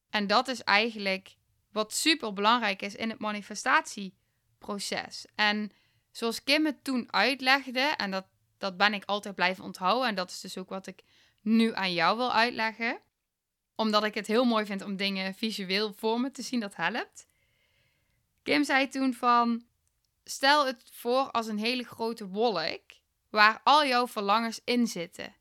En 0.09 0.27
dat 0.27 0.47
is 0.47 0.63
eigenlijk 0.63 1.35
wat 1.71 1.93
super 1.93 2.33
belangrijk 2.33 2.81
is 2.81 2.95
in 2.95 3.09
het 3.09 3.19
manifestatieproces. 3.19 5.25
En 5.35 5.71
zoals 6.11 6.43
Kim 6.43 6.65
het 6.65 6.83
toen 6.83 7.13
uitlegde, 7.13 7.79
en 7.79 8.11
dat, 8.11 8.25
dat 8.57 8.77
ben 8.77 8.93
ik 8.93 9.05
altijd 9.05 9.35
blijven 9.35 9.63
onthouden, 9.63 10.07
en 10.07 10.15
dat 10.15 10.29
is 10.29 10.39
dus 10.39 10.57
ook 10.57 10.69
wat 10.69 10.87
ik 10.87 11.03
nu 11.41 11.75
aan 11.75 11.93
jou 11.93 12.17
wil 12.17 12.33
uitleggen, 12.33 12.99
omdat 13.75 14.03
ik 14.03 14.13
het 14.13 14.27
heel 14.27 14.45
mooi 14.45 14.65
vind 14.65 14.81
om 14.81 14.95
dingen 14.95 15.33
visueel 15.33 15.93
voor 15.93 16.19
me 16.19 16.31
te 16.31 16.41
zien, 16.41 16.59
dat 16.59 16.75
helpt. 16.75 17.27
Kim 18.43 18.63
zei 18.63 18.87
toen 18.87 19.13
van, 19.13 19.65
stel 20.23 20.65
het 20.65 20.83
voor 20.91 21.31
als 21.31 21.47
een 21.47 21.59
hele 21.59 21.83
grote 21.83 22.27
wolk 22.27 22.81
waar 23.29 23.61
al 23.63 23.85
jouw 23.85 24.07
verlangens 24.07 24.61
in 24.63 24.87
zitten. 24.87 25.35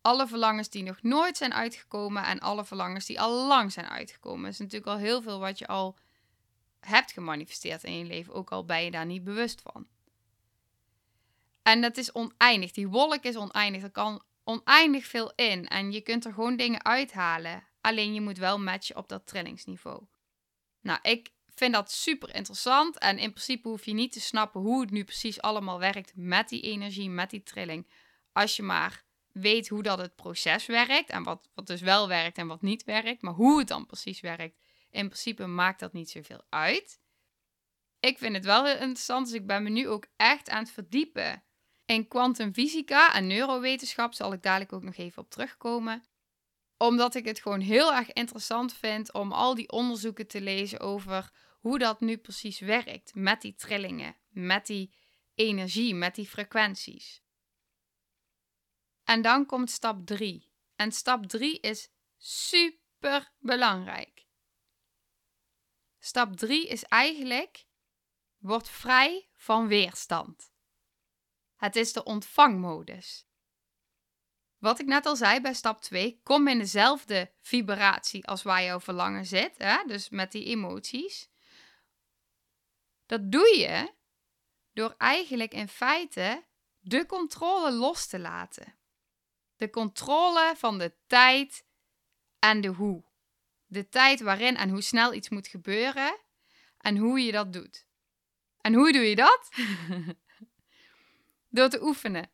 Alle 0.00 0.26
verlangens 0.26 0.68
die 0.68 0.82
nog 0.82 1.02
nooit 1.02 1.36
zijn 1.36 1.54
uitgekomen 1.54 2.24
en 2.24 2.40
alle 2.40 2.64
verlangens 2.64 3.06
die 3.06 3.20
al 3.20 3.46
lang 3.46 3.72
zijn 3.72 3.86
uitgekomen. 3.86 4.42
Dat 4.42 4.52
is 4.52 4.58
natuurlijk 4.58 4.90
al 4.90 4.96
heel 4.96 5.22
veel 5.22 5.38
wat 5.38 5.58
je 5.58 5.66
al 5.66 5.98
hebt 6.80 7.12
gemanifesteerd 7.12 7.84
in 7.84 7.98
je 7.98 8.04
leven, 8.04 8.34
ook 8.34 8.52
al 8.52 8.64
ben 8.64 8.84
je 8.84 8.90
daar 8.90 9.06
niet 9.06 9.24
bewust 9.24 9.60
van. 9.60 9.86
En 11.62 11.80
dat 11.80 11.96
is 11.96 12.12
oneindig. 12.12 12.72
Die 12.72 12.88
wolk 12.88 13.22
is 13.22 13.36
oneindig. 13.36 13.82
Er 13.82 13.90
kan 13.90 14.22
oneindig 14.44 15.06
veel 15.06 15.32
in 15.34 15.68
en 15.68 15.92
je 15.92 16.00
kunt 16.00 16.24
er 16.24 16.32
gewoon 16.32 16.56
dingen 16.56 16.84
uithalen. 16.84 17.64
Alleen 17.80 18.14
je 18.14 18.20
moet 18.20 18.38
wel 18.38 18.58
matchen 18.58 18.96
op 18.96 19.08
dat 19.08 19.26
trillingsniveau. 19.26 20.02
Nou, 20.80 20.98
ik 21.02 21.30
vind 21.54 21.72
dat 21.72 21.92
super 21.92 22.34
interessant 22.34 22.98
en 22.98 23.18
in 23.18 23.30
principe 23.30 23.68
hoef 23.68 23.84
je 23.84 23.92
niet 23.92 24.12
te 24.12 24.20
snappen 24.20 24.60
hoe 24.60 24.80
het 24.80 24.90
nu 24.90 25.04
precies 25.04 25.40
allemaal 25.40 25.78
werkt 25.78 26.12
met 26.14 26.48
die 26.48 26.62
energie, 26.62 27.10
met 27.10 27.30
die 27.30 27.42
trilling. 27.42 27.88
Als 28.32 28.56
je 28.56 28.62
maar 28.62 29.04
weet 29.32 29.68
hoe 29.68 29.82
dat 29.82 29.98
het 29.98 30.16
proces 30.16 30.66
werkt 30.66 31.10
en 31.10 31.22
wat, 31.22 31.48
wat 31.54 31.66
dus 31.66 31.80
wel 31.80 32.08
werkt 32.08 32.38
en 32.38 32.46
wat 32.46 32.62
niet 32.62 32.84
werkt, 32.84 33.22
maar 33.22 33.34
hoe 33.34 33.58
het 33.58 33.68
dan 33.68 33.86
precies 33.86 34.20
werkt, 34.20 34.58
in 34.90 35.06
principe 35.06 35.46
maakt 35.46 35.80
dat 35.80 35.92
niet 35.92 36.10
zoveel 36.10 36.42
uit. 36.48 37.00
Ik 38.00 38.18
vind 38.18 38.34
het 38.34 38.44
wel 38.44 38.64
heel 38.64 38.78
interessant, 38.78 39.26
dus 39.26 39.34
ik 39.34 39.46
ben 39.46 39.62
me 39.62 39.68
nu 39.68 39.88
ook 39.88 40.06
echt 40.16 40.50
aan 40.50 40.62
het 40.62 40.72
verdiepen 40.72 41.44
in 41.86 42.08
kwantumfysica 42.08 43.14
en 43.14 43.26
neurowetenschap. 43.26 44.14
Zal 44.14 44.32
ik 44.32 44.42
dadelijk 44.42 44.72
ook 44.72 44.82
nog 44.82 44.96
even 44.96 45.22
op 45.22 45.30
terugkomen. 45.30 46.04
Omdat 46.84 47.14
ik 47.14 47.24
het 47.24 47.40
gewoon 47.40 47.60
heel 47.60 47.94
erg 47.94 48.12
interessant 48.12 48.74
vind 48.74 49.12
om 49.12 49.32
al 49.32 49.54
die 49.54 49.70
onderzoeken 49.70 50.26
te 50.26 50.40
lezen 50.40 50.80
over 50.80 51.30
hoe 51.60 51.78
dat 51.78 52.00
nu 52.00 52.16
precies 52.16 52.58
werkt 52.58 53.14
met 53.14 53.40
die 53.40 53.54
trillingen, 53.54 54.16
met 54.28 54.66
die 54.66 54.94
energie, 55.34 55.94
met 55.94 56.14
die 56.14 56.26
frequenties. 56.26 57.22
En 59.04 59.22
dan 59.22 59.46
komt 59.46 59.70
stap 59.70 60.06
3. 60.06 60.50
En 60.76 60.92
stap 60.92 61.26
3 61.26 61.60
is 61.60 61.90
super 62.16 63.32
belangrijk. 63.38 64.26
Stap 65.98 66.36
3 66.36 66.66
is 66.66 66.82
eigenlijk: 66.82 67.66
word 68.38 68.68
vrij 68.68 69.28
van 69.32 69.66
weerstand. 69.66 70.52
Het 71.56 71.76
is 71.76 71.92
de 71.92 72.04
ontvangmodus. 72.04 73.26
Wat 74.64 74.80
ik 74.80 74.86
net 74.86 75.06
al 75.06 75.16
zei 75.16 75.40
bij 75.40 75.54
stap 75.54 75.80
2, 75.80 76.20
kom 76.22 76.48
in 76.48 76.58
dezelfde 76.58 77.32
vibratie 77.40 78.26
als 78.26 78.42
waar 78.42 78.62
jouw 78.62 78.80
verlangen 78.80 79.26
zit, 79.26 79.54
hè? 79.58 79.84
dus 79.86 80.08
met 80.08 80.32
die 80.32 80.44
emoties. 80.44 81.30
Dat 83.06 83.32
doe 83.32 83.56
je 83.58 83.92
door 84.72 84.94
eigenlijk 84.98 85.54
in 85.54 85.68
feite 85.68 86.44
de 86.80 87.06
controle 87.06 87.72
los 87.72 88.06
te 88.06 88.18
laten. 88.18 88.74
De 89.56 89.70
controle 89.70 90.54
van 90.56 90.78
de 90.78 90.94
tijd 91.06 91.64
en 92.38 92.60
de 92.60 92.68
hoe. 92.68 93.04
De 93.66 93.88
tijd 93.88 94.20
waarin 94.20 94.56
en 94.56 94.70
hoe 94.70 94.82
snel 94.82 95.14
iets 95.14 95.28
moet 95.28 95.46
gebeuren 95.46 96.18
en 96.78 96.96
hoe 96.96 97.20
je 97.20 97.32
dat 97.32 97.52
doet. 97.52 97.86
En 98.60 98.74
hoe 98.74 98.92
doe 98.92 99.08
je 99.08 99.16
dat? 99.16 99.48
Door 101.56 101.68
te 101.68 101.82
oefenen. 101.82 102.30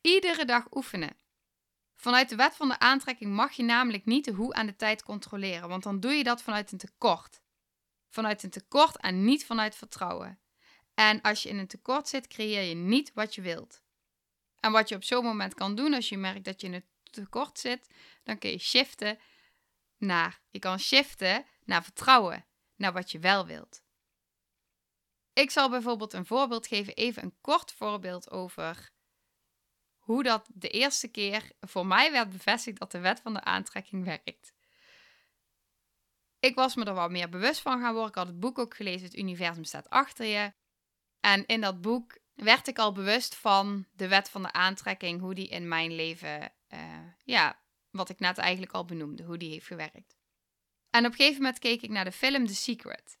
Iedere 0.00 0.44
dag 0.44 0.74
oefenen. 0.74 1.22
Vanuit 1.94 2.28
de 2.28 2.36
wet 2.36 2.56
van 2.56 2.68
de 2.68 2.78
aantrekking 2.78 3.32
mag 3.32 3.52
je 3.52 3.62
namelijk 3.62 4.04
niet 4.04 4.24
de 4.24 4.32
hoe 4.32 4.54
aan 4.54 4.66
de 4.66 4.76
tijd 4.76 5.02
controleren, 5.02 5.68
want 5.68 5.82
dan 5.82 6.00
doe 6.00 6.12
je 6.12 6.24
dat 6.24 6.42
vanuit 6.42 6.72
een 6.72 6.78
tekort. 6.78 7.42
Vanuit 8.08 8.42
een 8.42 8.50
tekort 8.50 8.96
en 8.96 9.24
niet 9.24 9.46
vanuit 9.46 9.74
vertrouwen. 9.74 10.38
En 10.94 11.20
als 11.20 11.42
je 11.42 11.48
in 11.48 11.58
een 11.58 11.66
tekort 11.66 12.08
zit, 12.08 12.26
creëer 12.26 12.62
je 12.62 12.74
niet 12.74 13.12
wat 13.14 13.34
je 13.34 13.42
wilt. 13.42 13.82
En 14.60 14.72
wat 14.72 14.88
je 14.88 14.94
op 14.94 15.04
zo'n 15.04 15.24
moment 15.24 15.54
kan 15.54 15.74
doen 15.74 15.94
als 15.94 16.08
je 16.08 16.16
merkt 16.16 16.44
dat 16.44 16.60
je 16.60 16.66
in 16.66 16.74
een 16.74 16.84
tekort 17.10 17.58
zit, 17.58 17.88
dan 18.22 18.38
kun 18.38 18.50
je 18.50 18.58
shiften 18.58 19.18
naar, 19.96 20.40
je 20.50 20.58
kan 20.58 20.78
shiften 20.78 21.44
naar 21.64 21.84
vertrouwen, 21.84 22.46
naar 22.76 22.92
wat 22.92 23.10
je 23.10 23.18
wel 23.18 23.46
wilt. 23.46 23.82
Ik 25.32 25.50
zal 25.50 25.70
bijvoorbeeld 25.70 26.12
een 26.12 26.26
voorbeeld 26.26 26.66
geven, 26.66 26.94
even 26.94 27.22
een 27.22 27.36
kort 27.40 27.72
voorbeeld 27.72 28.30
over 28.30 28.90
hoe 30.04 30.22
dat 30.22 30.46
de 30.54 30.68
eerste 30.68 31.08
keer 31.08 31.50
voor 31.60 31.86
mij 31.86 32.12
werd 32.12 32.30
bevestigd 32.30 32.78
dat 32.78 32.90
de 32.90 32.98
wet 32.98 33.20
van 33.20 33.34
de 33.34 33.40
aantrekking 33.40 34.04
werkt. 34.04 34.52
Ik 36.38 36.54
was 36.54 36.74
me 36.74 36.84
er 36.84 36.94
wat 36.94 37.10
meer 37.10 37.28
bewust 37.28 37.60
van 37.60 37.80
gaan 37.80 37.92
worden. 37.92 38.08
Ik 38.08 38.14
had 38.14 38.26
het 38.26 38.40
boek 38.40 38.58
ook 38.58 38.74
gelezen, 38.74 39.06
Het 39.06 39.16
Universum 39.16 39.64
staat 39.64 39.90
achter 39.90 40.26
je. 40.26 40.52
En 41.20 41.46
in 41.46 41.60
dat 41.60 41.80
boek 41.80 42.18
werd 42.34 42.68
ik 42.68 42.78
al 42.78 42.92
bewust 42.92 43.34
van 43.34 43.86
de 43.92 44.08
wet 44.08 44.30
van 44.30 44.42
de 44.42 44.52
aantrekking, 44.52 45.20
hoe 45.20 45.34
die 45.34 45.48
in 45.48 45.68
mijn 45.68 45.94
leven, 45.94 46.52
uh, 46.68 46.80
ja, 47.24 47.60
wat 47.90 48.08
ik 48.08 48.18
net 48.18 48.38
eigenlijk 48.38 48.72
al 48.72 48.84
benoemde, 48.84 49.22
hoe 49.22 49.36
die 49.36 49.50
heeft 49.50 49.66
gewerkt. 49.66 50.16
En 50.90 51.04
op 51.04 51.10
een 51.10 51.16
gegeven 51.16 51.42
moment 51.42 51.58
keek 51.58 51.82
ik 51.82 51.90
naar 51.90 52.04
de 52.04 52.12
film 52.12 52.46
The 52.46 52.54
Secret. 52.54 53.18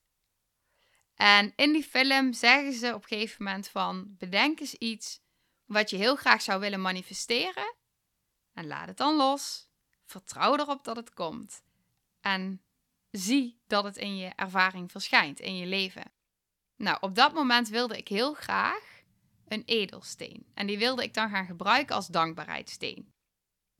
En 1.14 1.52
in 1.56 1.72
die 1.72 1.84
film 1.84 2.32
zeggen 2.32 2.72
ze 2.72 2.94
op 2.94 3.02
een 3.02 3.08
gegeven 3.08 3.44
moment 3.44 3.68
van, 3.68 4.16
bedenk 4.18 4.60
eens 4.60 4.74
iets 4.74 5.23
wat 5.64 5.90
je 5.90 5.96
heel 5.96 6.16
graag 6.16 6.42
zou 6.42 6.60
willen 6.60 6.80
manifesteren 6.80 7.74
en 8.52 8.66
laat 8.66 8.86
het 8.88 8.96
dan 8.96 9.16
los. 9.16 9.68
Vertrouw 10.04 10.56
erop 10.56 10.84
dat 10.84 10.96
het 10.96 11.14
komt. 11.14 11.62
En 12.20 12.62
zie 13.10 13.62
dat 13.66 13.84
het 13.84 13.96
in 13.96 14.16
je 14.16 14.28
ervaring 14.28 14.90
verschijnt, 14.90 15.40
in 15.40 15.56
je 15.56 15.66
leven. 15.66 16.12
Nou, 16.76 16.98
op 17.00 17.14
dat 17.14 17.34
moment 17.34 17.68
wilde 17.68 17.96
ik 17.96 18.08
heel 18.08 18.34
graag 18.34 19.02
een 19.48 19.62
edelsteen. 19.64 20.46
En 20.54 20.66
die 20.66 20.78
wilde 20.78 21.02
ik 21.02 21.14
dan 21.14 21.30
gaan 21.30 21.46
gebruiken 21.46 21.94
als 21.94 22.06
dankbaarheidssteen. 22.06 23.12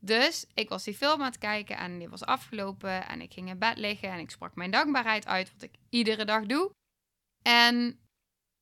Dus 0.01 0.47
ik 0.55 0.69
was 0.69 0.85
die 0.85 0.95
film 0.95 1.21
aan 1.21 1.27
het 1.27 1.39
kijken 1.39 1.77
en 1.77 1.99
die 1.99 2.09
was 2.09 2.25
afgelopen. 2.25 3.09
En 3.09 3.21
ik 3.21 3.33
ging 3.33 3.49
in 3.49 3.59
bed 3.59 3.79
liggen 3.79 4.11
en 4.11 4.19
ik 4.19 4.31
sprak 4.31 4.55
mijn 4.55 4.71
dankbaarheid 4.71 5.27
uit, 5.27 5.53
wat 5.53 5.63
ik 5.63 5.75
iedere 5.89 6.25
dag 6.25 6.47
doe. 6.47 6.71
En 7.43 8.04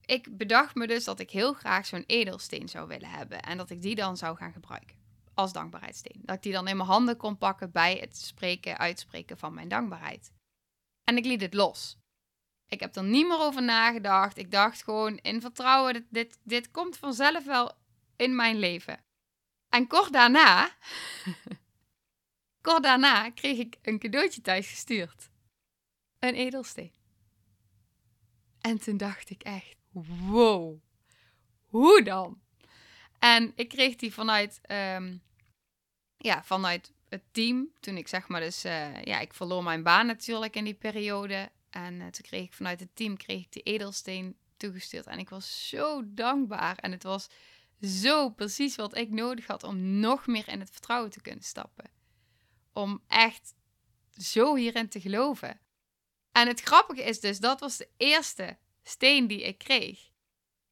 ik 0.07 0.37
bedacht 0.37 0.75
me 0.75 0.87
dus 0.87 1.05
dat 1.05 1.21
ik 1.21 1.31
heel 1.31 1.53
graag 1.53 1.87
zo'n 1.87 2.05
edelsteen 2.07 2.69
zou 2.69 2.89
willen 2.89 3.11
hebben. 3.11 3.43
En 3.43 3.57
dat 3.57 3.71
ik 3.71 3.83
die 3.83 3.95
dan 3.95 4.17
zou 4.17 4.37
gaan 4.37 4.53
gebruiken 4.53 4.97
als 5.35 5.53
dankbaarheidssteen. 5.53 6.21
Dat 6.25 6.37
ik 6.37 6.43
die 6.43 6.53
dan 6.53 6.69
in 6.69 6.77
mijn 6.77 6.89
handen 6.89 7.17
kon 7.17 7.39
pakken 7.39 7.73
bij 7.73 7.97
het 7.97 8.17
spreken, 8.17 8.79
uitspreken 8.79 9.39
van 9.39 9.55
mijn 9.55 9.69
dankbaarheid. 9.69 10.33
En 11.05 11.17
ik 11.17 11.25
liet 11.25 11.41
het 11.41 11.55
los. 11.55 11.97
Ik 12.67 12.81
heb 12.81 12.97
er 12.97 13.05
niet 13.05 13.27
meer 13.27 13.39
over 13.39 13.63
nagedacht. 13.63 14.37
Ik 14.37 14.51
dacht 14.51 14.83
gewoon 14.83 15.17
in 15.17 15.41
vertrouwen, 15.41 15.93
dit, 15.93 16.05
dit, 16.11 16.39
dit 16.43 16.71
komt 16.71 16.97
vanzelf 16.97 17.45
wel 17.45 17.73
in 18.17 18.37
mijn 18.37 18.59
leven. 18.59 19.05
En 19.69 19.87
kort 19.87 20.13
daarna, 20.13 20.77
kort 22.67 22.83
daarna 22.83 23.31
kreeg 23.31 23.59
ik 23.59 23.79
een 23.83 23.99
cadeautje 23.99 24.41
thuis 24.41 24.69
gestuurd. 24.69 25.31
Een 26.19 26.35
edelsteen. 26.35 26.93
En 28.61 28.79
toen 28.79 28.97
dacht 28.97 29.31
ik 29.31 29.43
echt, 29.43 29.82
wow, 29.93 30.79
hoe 31.65 32.03
dan? 32.03 32.41
En 33.19 33.53
ik 33.55 33.69
kreeg 33.69 33.97
die 33.97 34.13
vanuit, 34.13 34.61
um, 34.71 35.23
ja, 36.17 36.45
vanuit 36.45 36.93
het 37.09 37.23
team. 37.31 37.73
Toen 37.81 37.97
ik 37.97 38.09
zeg 38.09 38.29
maar 38.29 38.41
dus, 38.41 38.65
uh, 38.65 39.03
ja, 39.03 39.21
ik 39.21 39.35
verloor 39.35 39.63
mijn 39.63 39.83
baan 39.83 40.07
natuurlijk 40.07 40.57
in 40.57 40.65
die 40.65 40.75
periode. 40.75 41.51
En 41.71 41.95
uh, 41.95 42.01
toen 42.01 42.25
kreeg 42.25 42.45
ik 42.45 42.53
vanuit 42.53 42.81
het 42.81 42.97
team 42.97 43.17
kreeg 43.17 43.41
ik 43.41 43.53
de 43.53 43.61
edelsteen 43.61 44.37
toegestuurd. 44.57 45.07
En 45.07 45.19
ik 45.19 45.29
was 45.29 45.69
zo 45.69 46.03
dankbaar. 46.05 46.77
En 46.77 46.93
het 46.93 47.03
was 47.03 47.29
zo 47.81 48.31
precies 48.31 48.77
wat 48.77 48.97
ik 48.97 49.11
nodig 49.11 49.47
had 49.47 49.63
om 49.63 50.01
nog 50.01 50.27
meer 50.27 50.49
in 50.49 50.61
het 50.61 50.71
vertrouwen 50.71 51.11
te 51.11 51.21
kunnen 51.21 51.45
stappen. 51.45 51.91
Om 52.73 53.03
echt 53.07 53.55
zo 54.17 54.55
hierin 54.55 54.89
te 54.89 55.01
geloven. 55.01 55.61
En 56.33 56.49
het 56.49 56.61
grappige 56.61 57.03
is 57.03 57.21
dus, 57.21 57.39
dat 57.39 57.61
was 57.61 57.77
de 57.77 57.89
eerste 57.97 58.59
steen 58.83 59.27
die 59.27 59.43
ik 59.43 59.59
kreeg. 59.59 60.11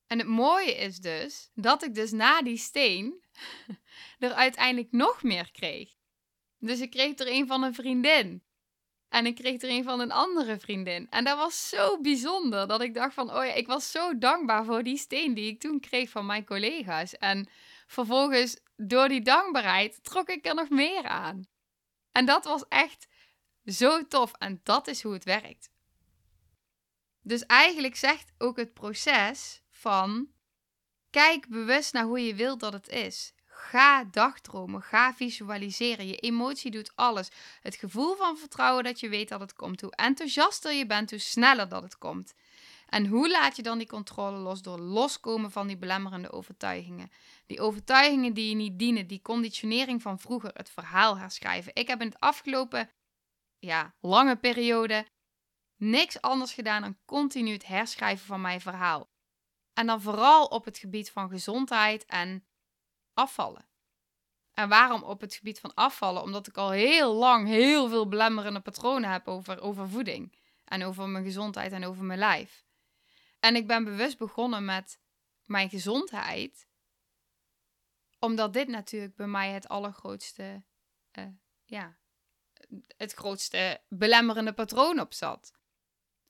En 0.07 0.19
het 0.19 0.29
mooie 0.29 0.77
is 0.77 0.99
dus 0.99 1.51
dat 1.55 1.85
ik 1.85 1.95
dus 1.95 2.11
na 2.11 2.43
die 2.43 2.57
steen 2.57 3.25
er 4.19 4.33
uiteindelijk 4.33 4.93
nog 4.93 5.23
meer 5.23 5.51
kreeg. 5.53 5.95
Dus 6.59 6.81
ik 6.81 6.91
kreeg 6.91 7.19
er 7.19 7.29
een 7.29 7.47
van 7.47 7.63
een 7.63 7.75
vriendin. 7.75 8.43
En 9.09 9.27
ik 9.27 9.35
kreeg 9.35 9.63
er 9.63 9.71
een 9.71 9.85
van 9.85 10.01
een 10.01 10.13
andere 10.13 10.59
vriendin. 10.59 11.07
En 11.11 11.25
dat 11.25 11.37
was 11.37 11.69
zo 11.69 12.01
bijzonder 12.01 12.69
dat 12.69 12.81
ik 12.81 12.95
dacht 12.95 13.15
van, 13.15 13.31
oh 13.31 13.45
ja, 13.45 13.53
ik 13.53 13.67
was 13.67 13.91
zo 13.91 14.19
dankbaar 14.19 14.65
voor 14.65 14.83
die 14.83 14.97
steen 14.97 15.35
die 15.35 15.51
ik 15.53 15.61
toen 15.61 15.81
kreeg 15.81 16.11
van 16.11 16.27
mijn 16.27 16.45
collega's. 16.45 17.17
En 17.17 17.49
vervolgens, 17.87 18.61
door 18.77 19.09
die 19.09 19.23
dankbaarheid, 19.23 20.05
trok 20.05 20.29
ik 20.29 20.47
er 20.47 20.55
nog 20.55 20.69
meer 20.69 21.05
aan. 21.05 21.49
En 22.13 22.27
dat 22.27 22.45
was 22.45 22.65
echt 22.69 23.09
zo 23.65 24.07
tof. 24.07 24.33
En 24.39 24.61
dat 24.63 24.87
is 24.87 25.03
hoe 25.03 25.13
het 25.13 25.25
werkt. 25.25 25.71
Dus 27.23 27.47
eigenlijk 27.47 27.97
zegt 27.97 28.33
ook 28.39 28.57
het 28.57 28.75
proces 28.75 29.63
van 29.71 30.29
kijk 31.11 31.49
bewust 31.49 31.93
naar 31.93 32.05
hoe 32.05 32.27
je 32.27 32.35
wilt 32.35 32.61
dat 32.61 32.73
het 32.73 32.89
is. 32.89 33.33
Ga 33.47 34.05
dagdromen, 34.05 34.83
ga 34.83 35.15
visualiseren. 35.15 36.07
Je 36.07 36.17
emotie 36.17 36.71
doet 36.71 36.93
alles. 36.95 37.29
Het 37.63 37.75
gevoel 37.75 38.17
van 38.17 38.37
vertrouwen 38.37 38.85
dat 38.85 39.01
je 39.01 39.09
weet 39.09 39.29
dat 39.29 39.41
het 39.41 39.53
komt. 39.53 39.81
Hoe 39.81 39.95
enthousiaster 39.95 40.73
je 40.73 40.87
bent, 40.87 41.11
hoe 41.11 41.19
sneller 41.19 41.69
dat 41.69 41.83
het 41.83 41.99
komt. 41.99 42.35
En 42.89 43.07
hoe 43.07 43.31
laat 43.31 43.57
je 43.57 43.63
dan 43.63 43.79
die 43.79 43.87
controle 43.87 44.37
los? 44.37 44.63
Door 44.63 44.79
loskomen 44.79 45.51
van 45.51 45.67
die 45.67 45.77
belemmerende 45.77 46.33
overtuigingen. 46.33 47.11
Die 47.47 47.61
overtuigingen 47.61 48.35
die 48.35 48.49
je 48.49 48.55
niet 48.55 48.79
dienen, 48.79 49.07
die 49.07 49.23
conditionering 49.23 50.03
van 50.03 50.19
vroeger, 50.19 50.51
het 50.55 50.71
verhaal 50.71 51.19
herschrijven. 51.19 51.75
Ik 51.75 51.89
heb 51.89 52.01
in 52.01 52.07
het 52.07 52.21
afgelopen 52.21 52.91
ja, 53.59 53.95
lange 54.01 54.37
periode 54.37 55.07
niks 55.81 56.21
anders 56.21 56.53
gedaan 56.53 56.83
dan 56.83 56.99
continu 57.05 57.53
het 57.53 57.67
herschrijven 57.67 58.27
van 58.27 58.41
mijn 58.41 58.61
verhaal. 58.61 59.11
En 59.73 59.87
dan 59.87 60.01
vooral 60.01 60.47
op 60.47 60.65
het 60.65 60.79
gebied 60.79 61.11
van 61.11 61.29
gezondheid 61.29 62.05
en 62.05 62.47
afvallen. 63.15 63.69
En 64.53 64.69
waarom 64.69 65.03
op 65.03 65.21
het 65.21 65.35
gebied 65.35 65.61
van 65.61 65.75
afvallen? 65.75 66.23
Omdat 66.23 66.47
ik 66.47 66.57
al 66.57 66.71
heel 66.71 67.15
lang 67.15 67.47
heel 67.47 67.89
veel 67.89 68.09
belemmerende 68.09 68.61
patronen 68.61 69.11
heb 69.11 69.29
over, 69.29 69.61
over 69.61 69.89
voeding. 69.89 70.39
En 70.65 70.85
over 70.85 71.09
mijn 71.09 71.25
gezondheid 71.25 71.73
en 71.73 71.85
over 71.85 72.05
mijn 72.05 72.19
lijf. 72.19 72.65
En 73.39 73.57
ik 73.57 73.67
ben 73.67 73.85
bewust 73.85 74.19
begonnen 74.19 74.65
met 74.65 75.01
mijn 75.45 75.69
gezondheid. 75.69 76.69
Omdat 78.19 78.53
dit 78.53 78.69
natuurlijk 78.69 79.17
bij 79.17 79.27
mij 79.27 79.51
het 79.51 79.69
allergrootste, 79.69 80.65
uh, 81.19 81.25
ja, 81.65 81.97
het 82.97 83.13
grootste 83.13 83.81
belemmerende 83.89 84.53
patroon 84.53 85.01
op 85.01 85.15
zat. 85.15 85.60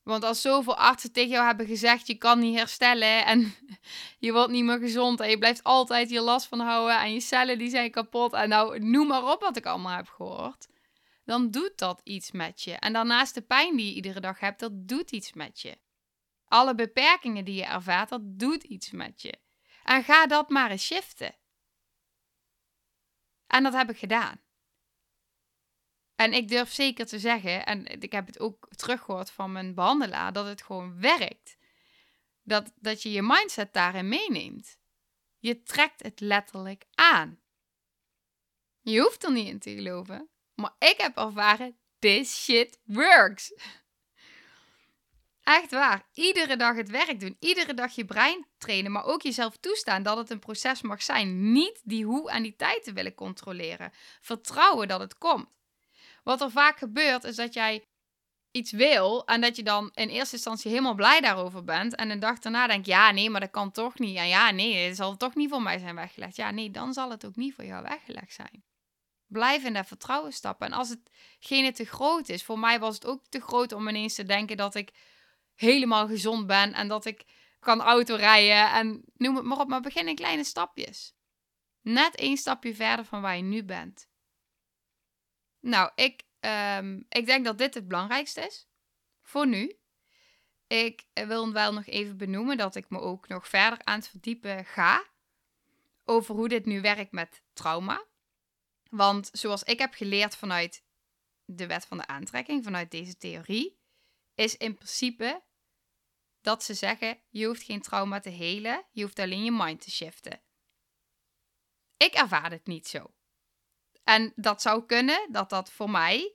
Want 0.02 0.24
als 0.24 0.40
zoveel 0.40 0.76
artsen 0.76 1.12
tegen 1.12 1.30
jou 1.30 1.46
hebben 1.46 1.66
gezegd, 1.66 2.06
je 2.06 2.14
kan 2.14 2.38
niet 2.38 2.56
herstellen 2.56 3.24
en 3.24 3.54
je 4.18 4.32
wordt 4.32 4.50
niet 4.50 4.64
meer 4.64 4.78
gezond 4.78 5.20
en 5.20 5.30
je 5.30 5.38
blijft 5.38 5.64
altijd 5.64 6.10
hier 6.10 6.20
last 6.20 6.46
van 6.46 6.60
houden 6.60 7.00
en 7.00 7.12
je 7.12 7.20
cellen 7.20 7.58
die 7.58 7.70
zijn 7.70 7.90
kapot 7.90 8.32
en 8.32 8.48
nou 8.48 8.78
noem 8.78 9.06
maar 9.06 9.32
op 9.32 9.40
wat 9.40 9.56
ik 9.56 9.66
allemaal 9.66 9.96
heb 9.96 10.08
gehoord. 10.08 10.68
Dan 11.24 11.50
doet 11.50 11.78
dat 11.78 12.00
iets 12.04 12.30
met 12.30 12.62
je. 12.62 12.72
En 12.72 12.92
daarnaast 12.92 13.34
de 13.34 13.42
pijn 13.42 13.76
die 13.76 13.86
je 13.86 13.94
iedere 13.94 14.20
dag 14.20 14.40
hebt, 14.40 14.60
dat 14.60 14.88
doet 14.88 15.10
iets 15.10 15.32
met 15.32 15.60
je. 15.60 15.78
Alle 16.44 16.74
beperkingen 16.74 17.44
die 17.44 17.54
je 17.54 17.64
ervaart, 17.64 18.08
dat 18.08 18.20
doet 18.22 18.62
iets 18.62 18.90
met 18.90 19.22
je. 19.22 19.38
En 19.84 20.04
ga 20.04 20.26
dat 20.26 20.48
maar 20.48 20.70
eens 20.70 20.84
shiften. 20.84 21.34
En 23.46 23.62
dat 23.62 23.72
heb 23.72 23.90
ik 23.90 23.98
gedaan. 23.98 24.40
En 26.20 26.32
ik 26.32 26.48
durf 26.48 26.72
zeker 26.72 27.06
te 27.06 27.18
zeggen, 27.18 27.66
en 27.66 28.00
ik 28.00 28.12
heb 28.12 28.26
het 28.26 28.40
ook 28.40 28.68
teruggehoord 28.76 29.30
van 29.30 29.52
mijn 29.52 29.74
behandelaar, 29.74 30.32
dat 30.32 30.46
het 30.46 30.62
gewoon 30.62 31.00
werkt. 31.00 31.56
Dat, 32.42 32.72
dat 32.74 33.02
je 33.02 33.12
je 33.12 33.22
mindset 33.22 33.72
daarin 33.72 34.08
meeneemt. 34.08 34.78
Je 35.38 35.62
trekt 35.62 36.02
het 36.02 36.20
letterlijk 36.20 36.86
aan. 36.94 37.40
Je 38.80 39.00
hoeft 39.00 39.24
er 39.24 39.32
niet 39.32 39.48
in 39.48 39.58
te 39.58 39.74
geloven, 39.74 40.28
maar 40.54 40.74
ik 40.78 40.94
heb 40.96 41.16
ervaren, 41.16 41.78
this 41.98 42.44
shit 42.44 42.78
works. 42.84 43.52
Echt 45.42 45.70
waar. 45.70 46.08
Iedere 46.12 46.56
dag 46.56 46.76
het 46.76 46.90
werk 46.90 47.20
doen. 47.20 47.36
Iedere 47.38 47.74
dag 47.74 47.94
je 47.94 48.04
brein 48.04 48.46
trainen. 48.58 48.92
Maar 48.92 49.04
ook 49.04 49.22
jezelf 49.22 49.56
toestaan 49.56 50.02
dat 50.02 50.16
het 50.16 50.30
een 50.30 50.38
proces 50.38 50.82
mag 50.82 51.02
zijn. 51.02 51.52
Niet 51.52 51.80
die 51.84 52.04
hoe 52.04 52.30
en 52.30 52.42
die 52.42 52.56
tijd 52.56 52.84
te 52.84 52.92
willen 52.92 53.14
controleren. 53.14 53.92
Vertrouwen 54.20 54.88
dat 54.88 55.00
het 55.00 55.18
komt. 55.18 55.48
Wat 56.24 56.40
er 56.40 56.50
vaak 56.50 56.78
gebeurt 56.78 57.24
is 57.24 57.36
dat 57.36 57.54
jij 57.54 57.84
iets 58.50 58.72
wil 58.72 59.26
en 59.26 59.40
dat 59.40 59.56
je 59.56 59.62
dan 59.62 59.90
in 59.94 60.08
eerste 60.08 60.34
instantie 60.34 60.70
helemaal 60.70 60.94
blij 60.94 61.20
daarover 61.20 61.64
bent 61.64 61.94
en 61.94 62.10
een 62.10 62.20
dag 62.20 62.38
daarna 62.38 62.66
denkt, 62.66 62.86
ja, 62.86 63.10
nee, 63.10 63.30
maar 63.30 63.40
dat 63.40 63.50
kan 63.50 63.70
toch 63.70 63.98
niet. 63.98 64.16
En 64.16 64.28
ja, 64.28 64.50
nee, 64.50 64.76
het 64.76 64.96
zal 64.96 65.16
toch 65.16 65.34
niet 65.34 65.50
voor 65.50 65.62
mij 65.62 65.78
zijn 65.78 65.94
weggelegd. 65.94 66.36
Ja, 66.36 66.50
nee, 66.50 66.70
dan 66.70 66.92
zal 66.92 67.10
het 67.10 67.26
ook 67.26 67.36
niet 67.36 67.54
voor 67.54 67.64
jou 67.64 67.82
weggelegd 67.82 68.32
zijn. 68.32 68.64
Blijf 69.26 69.64
in 69.64 69.72
dat 69.72 69.86
vertrouwen 69.86 70.32
stappen. 70.32 70.66
En 70.66 70.72
als 70.72 70.88
hetgene 70.88 71.72
te 71.72 71.84
groot 71.84 72.28
is, 72.28 72.44
voor 72.44 72.58
mij 72.58 72.78
was 72.78 72.94
het 72.94 73.06
ook 73.06 73.26
te 73.28 73.40
groot 73.40 73.72
om 73.72 73.88
ineens 73.88 74.14
te 74.14 74.24
denken 74.24 74.56
dat 74.56 74.74
ik 74.74 74.92
helemaal 75.54 76.06
gezond 76.06 76.46
ben 76.46 76.74
en 76.74 76.88
dat 76.88 77.04
ik 77.04 77.24
kan 77.60 77.80
autorijden 77.80 78.70
en 78.70 79.02
noem 79.16 79.36
het 79.36 79.44
maar 79.44 79.58
op, 79.58 79.68
maar 79.68 79.80
begin 79.80 80.08
in 80.08 80.14
kleine 80.14 80.44
stapjes. 80.44 81.14
Net 81.80 82.16
één 82.16 82.36
stapje 82.36 82.74
verder 82.74 83.04
van 83.04 83.20
waar 83.20 83.36
je 83.36 83.42
nu 83.42 83.64
bent. 83.64 84.09
Nou, 85.60 85.90
ik, 85.94 86.22
um, 86.40 87.06
ik 87.08 87.26
denk 87.26 87.44
dat 87.44 87.58
dit 87.58 87.74
het 87.74 87.88
belangrijkste 87.88 88.40
is. 88.40 88.68
Voor 89.22 89.46
nu. 89.46 89.78
Ik 90.66 91.04
wil 91.14 91.52
wel 91.52 91.72
nog 91.72 91.86
even 91.86 92.16
benoemen 92.16 92.56
dat 92.56 92.74
ik 92.74 92.90
me 92.90 93.00
ook 93.00 93.28
nog 93.28 93.48
verder 93.48 93.84
aan 93.84 93.98
het 93.98 94.08
verdiepen 94.08 94.64
ga. 94.64 95.04
Over 96.04 96.34
hoe 96.34 96.48
dit 96.48 96.66
nu 96.66 96.80
werkt 96.80 97.12
met 97.12 97.42
trauma. 97.52 98.04
Want 98.90 99.28
zoals 99.32 99.62
ik 99.62 99.78
heb 99.78 99.94
geleerd 99.94 100.36
vanuit 100.36 100.84
de 101.44 101.66
wet 101.66 101.86
van 101.86 101.98
de 101.98 102.06
aantrekking, 102.06 102.64
vanuit 102.64 102.90
deze 102.90 103.16
theorie, 103.16 103.78
is 104.34 104.56
in 104.56 104.74
principe 104.74 105.42
dat 106.40 106.64
ze 106.64 106.74
zeggen: 106.74 107.20
je 107.28 107.46
hoeft 107.46 107.62
geen 107.62 107.82
trauma 107.82 108.20
te 108.20 108.28
helen, 108.28 108.86
je 108.90 109.02
hoeft 109.02 109.18
alleen 109.18 109.44
je 109.44 109.52
mind 109.52 109.80
te 109.80 109.90
shiften. 109.90 110.42
Ik 111.96 112.14
ervaar 112.14 112.50
het 112.50 112.66
niet 112.66 112.88
zo. 112.88 113.14
En 114.10 114.32
dat 114.36 114.62
zou 114.62 114.86
kunnen 114.86 115.28
dat 115.32 115.50
dat 115.50 115.70
voor 115.70 115.90
mij 115.90 116.34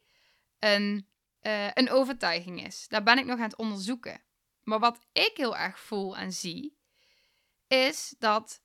een, 0.60 1.08
uh, 1.42 1.72
een 1.74 1.90
overtuiging 1.90 2.66
is. 2.66 2.88
Daar 2.88 3.04
ben 3.04 3.18
ik 3.18 3.26
nog 3.26 3.38
aan 3.38 3.44
het 3.44 3.58
onderzoeken. 3.58 4.24
Maar 4.64 4.80
wat 4.80 5.00
ik 5.12 5.32
heel 5.34 5.58
erg 5.58 5.80
voel 5.80 6.18
en 6.18 6.34
zie, 6.34 6.78
is 7.68 8.16
dat 8.20 8.62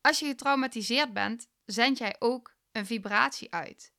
als 0.00 0.18
je 0.18 0.26
getraumatiseerd 0.26 1.12
bent, 1.12 1.48
zend 1.64 1.98
jij 1.98 2.16
ook 2.18 2.56
een 2.70 2.86
vibratie 2.86 3.52
uit. 3.52 3.92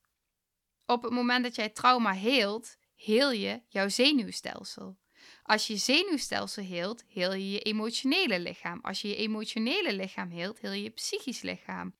Op 0.85 1.03
het 1.03 1.11
moment 1.11 1.43
dat 1.43 1.55
jij 1.55 1.69
trauma 1.69 2.13
heelt, 2.13 2.77
heel 2.95 3.31
je 3.31 3.61
jouw 3.67 3.89
zenuwstelsel. 3.89 4.97
Als 5.43 5.67
je 5.67 5.77
zenuwstelsel 5.77 6.63
heelt, 6.63 7.03
heel 7.07 7.33
je 7.33 7.51
je 7.51 7.59
emotionele 7.59 8.39
lichaam. 8.39 8.79
Als 8.81 9.01
je 9.01 9.07
je 9.07 9.15
emotionele 9.15 9.93
lichaam 9.93 10.29
heelt, 10.29 10.59
heel 10.59 10.71
je 10.71 10.83
je 10.83 10.89
psychisch 10.89 11.41
lichaam. 11.41 11.95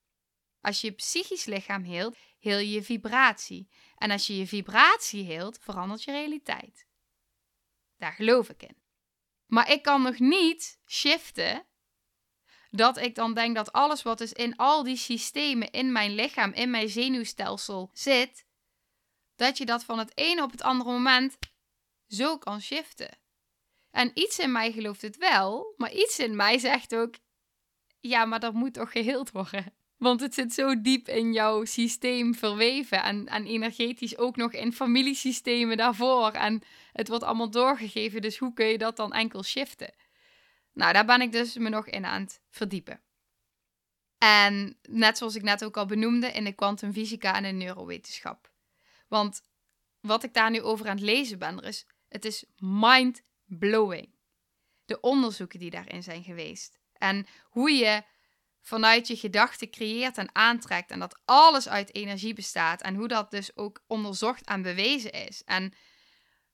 Als 0.63 0.81
je 0.81 0.87
je 0.87 0.93
psychisch 0.93 1.45
lichaam 1.45 1.83
heelt, 1.83 2.17
heel 2.39 2.57
je 2.57 2.69
je 2.69 2.83
vibratie. 2.83 3.69
En 3.95 4.11
als 4.11 4.27
je 4.27 4.37
je 4.37 4.47
vibratie 4.47 5.23
heelt, 5.23 5.59
verandert 5.61 6.03
je 6.03 6.11
realiteit. 6.11 6.87
Daar 7.97 8.13
geloof 8.13 8.49
ik 8.49 8.63
in. 8.63 8.81
Maar 9.45 9.71
ik 9.71 9.81
kan 9.81 10.01
nog 10.01 10.19
niet 10.19 10.79
shiften 10.85 11.65
dat 12.69 12.97
ik 12.97 13.15
dan 13.15 13.33
denk 13.33 13.55
dat 13.55 13.71
alles 13.71 14.03
wat 14.03 14.17
dus 14.17 14.33
in 14.33 14.55
al 14.55 14.83
die 14.83 14.97
systemen 14.97 15.71
in 15.71 15.91
mijn 15.91 16.15
lichaam, 16.15 16.51
in 16.53 16.69
mijn 16.69 16.89
zenuwstelsel 16.89 17.89
zit, 17.93 18.45
dat 19.35 19.57
je 19.57 19.65
dat 19.65 19.83
van 19.83 19.99
het 19.99 20.17
ene 20.17 20.43
op 20.43 20.51
het 20.51 20.61
andere 20.61 20.91
moment 20.91 21.37
zo 22.07 22.37
kan 22.37 22.61
shiften. 22.61 23.17
En 23.91 24.11
iets 24.13 24.39
in 24.39 24.51
mij 24.51 24.71
gelooft 24.71 25.01
het 25.01 25.17
wel, 25.17 25.73
maar 25.77 25.91
iets 25.91 26.19
in 26.19 26.35
mij 26.35 26.57
zegt 26.57 26.95
ook: 26.95 27.15
ja, 27.99 28.25
maar 28.25 28.39
dat 28.39 28.53
moet 28.53 28.73
toch 28.73 28.91
geheeld 28.91 29.31
worden. 29.31 29.81
Want 30.03 30.21
het 30.21 30.33
zit 30.33 30.53
zo 30.53 30.81
diep 30.81 31.07
in 31.07 31.33
jouw 31.33 31.65
systeem 31.65 32.35
verweven. 32.35 33.03
En, 33.03 33.27
en 33.27 33.45
energetisch 33.45 34.17
ook 34.17 34.35
nog 34.35 34.53
in 34.53 34.73
familiesystemen 34.73 35.77
daarvoor. 35.77 36.31
En 36.31 36.61
het 36.93 37.07
wordt 37.07 37.23
allemaal 37.23 37.49
doorgegeven. 37.49 38.21
Dus 38.21 38.37
hoe 38.37 38.53
kun 38.53 38.65
je 38.65 38.77
dat 38.77 38.95
dan 38.95 39.13
enkel 39.13 39.43
shiften? 39.43 39.93
Nou, 40.73 40.93
daar 40.93 41.05
ben 41.05 41.21
ik 41.21 41.31
dus 41.31 41.57
me 41.57 41.69
nog 41.69 41.87
in 41.87 42.05
aan 42.05 42.21
het 42.21 42.41
verdiepen. 42.49 43.01
En 44.17 44.77
net 44.81 45.17
zoals 45.17 45.35
ik 45.35 45.41
net 45.41 45.63
ook 45.63 45.77
al 45.77 45.85
benoemde, 45.85 46.27
in 46.27 46.43
de 46.43 46.53
kwantumfysica 46.53 47.35
en 47.35 47.43
de 47.43 47.49
neurowetenschap. 47.49 48.51
Want 49.07 49.41
wat 49.99 50.23
ik 50.23 50.33
daar 50.33 50.51
nu 50.51 50.61
over 50.61 50.87
aan 50.87 50.95
het 50.95 51.05
lezen 51.05 51.39
ben, 51.39 51.57
er 51.57 51.67
is, 51.67 51.85
het 52.07 52.25
is 52.25 52.45
mind-blowing. 52.57 54.15
De 54.85 54.99
onderzoeken 54.99 55.59
die 55.59 55.69
daarin 55.69 56.03
zijn 56.03 56.23
geweest. 56.23 56.79
En 56.93 57.25
hoe 57.43 57.71
je 57.71 58.03
vanuit 58.63 59.07
je 59.07 59.15
gedachten 59.15 59.69
creëert 59.69 60.17
en 60.17 60.35
aantrekt. 60.35 60.91
En 60.91 60.99
dat 60.99 61.19
alles 61.25 61.69
uit 61.69 61.95
energie 61.95 62.33
bestaat. 62.33 62.81
En 62.81 62.95
hoe 62.95 63.07
dat 63.07 63.31
dus 63.31 63.55
ook 63.55 63.83
onderzocht 63.87 64.45
en 64.45 64.61
bewezen 64.61 65.11
is. 65.11 65.43
En 65.43 65.73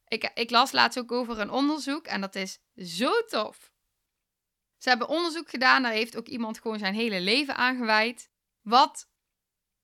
ik, 0.08 0.32
ik 0.34 0.50
las 0.50 0.72
laatst 0.72 1.00
ook 1.00 1.12
over 1.12 1.39
een 1.39 1.52
onderzoek 1.52 2.06
en 2.06 2.22
dat 2.22 2.36
is 2.36 2.60
zo 2.76 3.24
tof. 3.24 3.72
Ze 4.78 4.89
hebben 4.89 5.08
onderzoek 5.08 5.50
gedaan, 5.50 5.84
daar 5.84 5.91
heeft 5.91 6.17
ook 6.17 6.28
iemand 6.28 6.60
gewoon 6.60 6.80
zijn 6.80 6.93
hele 6.93 7.22
leven 7.22 7.56
aan 7.56 7.78
gewijd. 7.78 8.30
Wat 8.62 9.10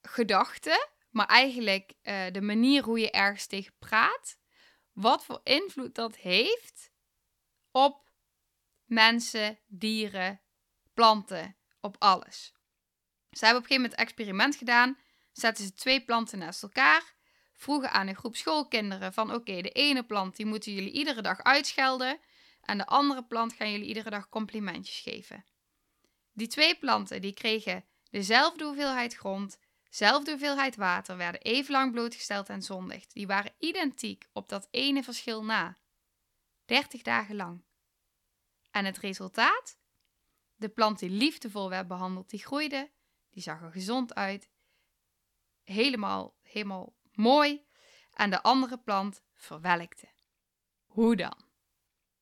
gedachten, 0.01 0.89
maar 1.09 1.27
eigenlijk 1.27 1.93
uh, 2.03 2.25
de 2.31 2.41
manier 2.41 2.83
hoe 2.83 2.99
je 2.99 3.11
ergens 3.11 3.47
tegen 3.47 3.75
praat, 3.79 4.37
wat 4.91 5.25
voor 5.25 5.41
invloed 5.43 5.95
dat 5.95 6.15
heeft 6.15 6.91
op 7.71 8.09
mensen, 8.85 9.59
dieren, 9.67 10.41
planten, 10.93 11.57
op 11.85 11.95
alles. 11.99 12.53
Ze 13.31 13.45
hebben 13.45 13.63
op 13.63 13.69
een 13.69 13.75
gegeven 13.75 13.81
moment 13.81 13.93
een 13.93 14.05
experiment 14.05 14.55
gedaan. 14.55 14.97
Zetten 15.31 15.65
ze 15.65 15.73
twee 15.73 16.01
planten 16.05 16.39
naast 16.39 16.63
elkaar. 16.63 17.13
Vroegen 17.53 17.91
aan 17.91 18.07
een 18.07 18.15
groep 18.15 18.35
schoolkinderen 18.35 19.13
van 19.13 19.33
oké, 19.33 19.61
de 19.61 19.69
ene 19.69 20.03
plant 20.03 20.35
die 20.35 20.45
moeten 20.45 20.73
jullie 20.73 20.91
iedere 20.91 21.21
dag 21.21 21.43
uitschelden. 21.43 22.19
En 22.61 22.77
de 22.77 22.85
andere 22.85 23.23
plant 23.23 23.53
gaan 23.53 23.71
jullie 23.71 23.87
iedere 23.87 24.09
dag 24.09 24.29
complimentjes 24.29 24.99
geven. 24.99 25.45
Die 26.33 26.47
twee 26.47 26.75
planten 26.75 27.21
die 27.21 27.33
kregen 27.33 27.85
dezelfde 28.09 28.65
hoeveelheid 28.65 29.15
grond, 29.15 29.59
dezelfde 29.89 30.31
hoeveelheid 30.31 30.75
water, 30.75 31.17
werden 31.17 31.41
even 31.41 31.71
lang 31.71 31.91
blootgesteld 31.91 32.49
aan 32.49 32.61
zonlicht. 32.61 33.13
Die 33.13 33.27
waren 33.27 33.53
identiek 33.57 34.27
op 34.33 34.49
dat 34.49 34.67
ene 34.71 35.03
verschil 35.03 35.43
na. 35.43 35.77
30 36.65 37.01
dagen 37.01 37.35
lang. 37.35 37.63
En 38.71 38.85
het 38.85 38.97
resultaat? 38.97 39.77
De 40.65 40.71
plant 40.71 40.99
die 40.99 41.09
liefdevol 41.09 41.69
werd 41.69 41.87
behandeld, 41.87 42.29
die 42.29 42.39
groeide. 42.39 42.91
Die 43.29 43.43
zag 43.43 43.61
er 43.61 43.71
gezond 43.71 44.15
uit. 44.15 44.49
Helemaal, 45.63 46.35
helemaal 46.41 46.95
mooi. 47.13 47.65
En 48.13 48.29
de 48.29 48.43
andere 48.43 48.77
plant 48.77 49.23
verwelkte. 49.33 50.07
Hoe 50.85 51.15
dan? 51.15 51.43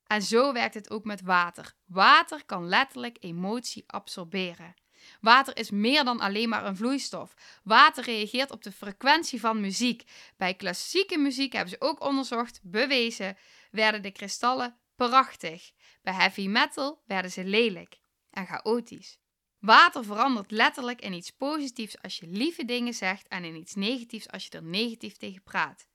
En 0.08 0.22
zo 0.22 0.54
werkt 0.54 0.74
het 0.74 0.90
ook 0.90 1.04
met 1.04 1.22
water. 1.22 1.76
Water 1.86 2.46
kan 2.46 2.68
letterlijk 2.68 3.18
emotie 3.20 3.84
absorberen. 3.88 4.74
Water 5.22 5.58
is 5.58 5.72
meer 5.72 6.04
dan 6.04 6.20
alleen 6.20 6.50
maar 6.50 6.66
een 6.66 6.78
vloeistof. 6.78 7.34
Water 7.64 8.04
reageert 8.04 8.52
op 8.52 8.64
de 8.64 8.72
frequentie 8.72 9.40
van 9.40 9.62
muziek. 9.62 10.04
Bij 10.38 10.54
klassieke 10.54 11.18
muziek 11.18 11.54
hebben 11.54 11.70
ze 11.70 11.82
ook 11.82 12.02
onderzocht, 12.02 12.60
bewezen, 12.64 13.38
werden 13.72 14.02
de 14.02 14.12
kristallen 14.12 14.78
prachtig. 14.96 15.72
Bij 16.02 16.14
heavy 16.14 16.48
metal 16.48 17.02
werden 17.06 17.32
ze 17.32 17.44
lelijk 17.44 18.02
en 18.34 18.46
chaotisch. 18.46 19.18
Water 19.60 20.04
verandert 20.04 20.52
letterlijk 20.52 21.02
in 21.02 21.14
iets 21.14 21.32
positiefs 21.32 22.02
als 22.02 22.18
je 22.18 22.28
lieve 22.28 22.66
dingen 22.66 22.94
zegt 22.94 23.28
en 23.28 23.44
in 23.44 23.56
iets 23.56 23.76
negatiefs 23.76 24.30
als 24.30 24.44
je 24.44 24.50
er 24.50 24.64
negatief 24.64 25.18
tegen 25.18 25.44
praat. 25.44 25.88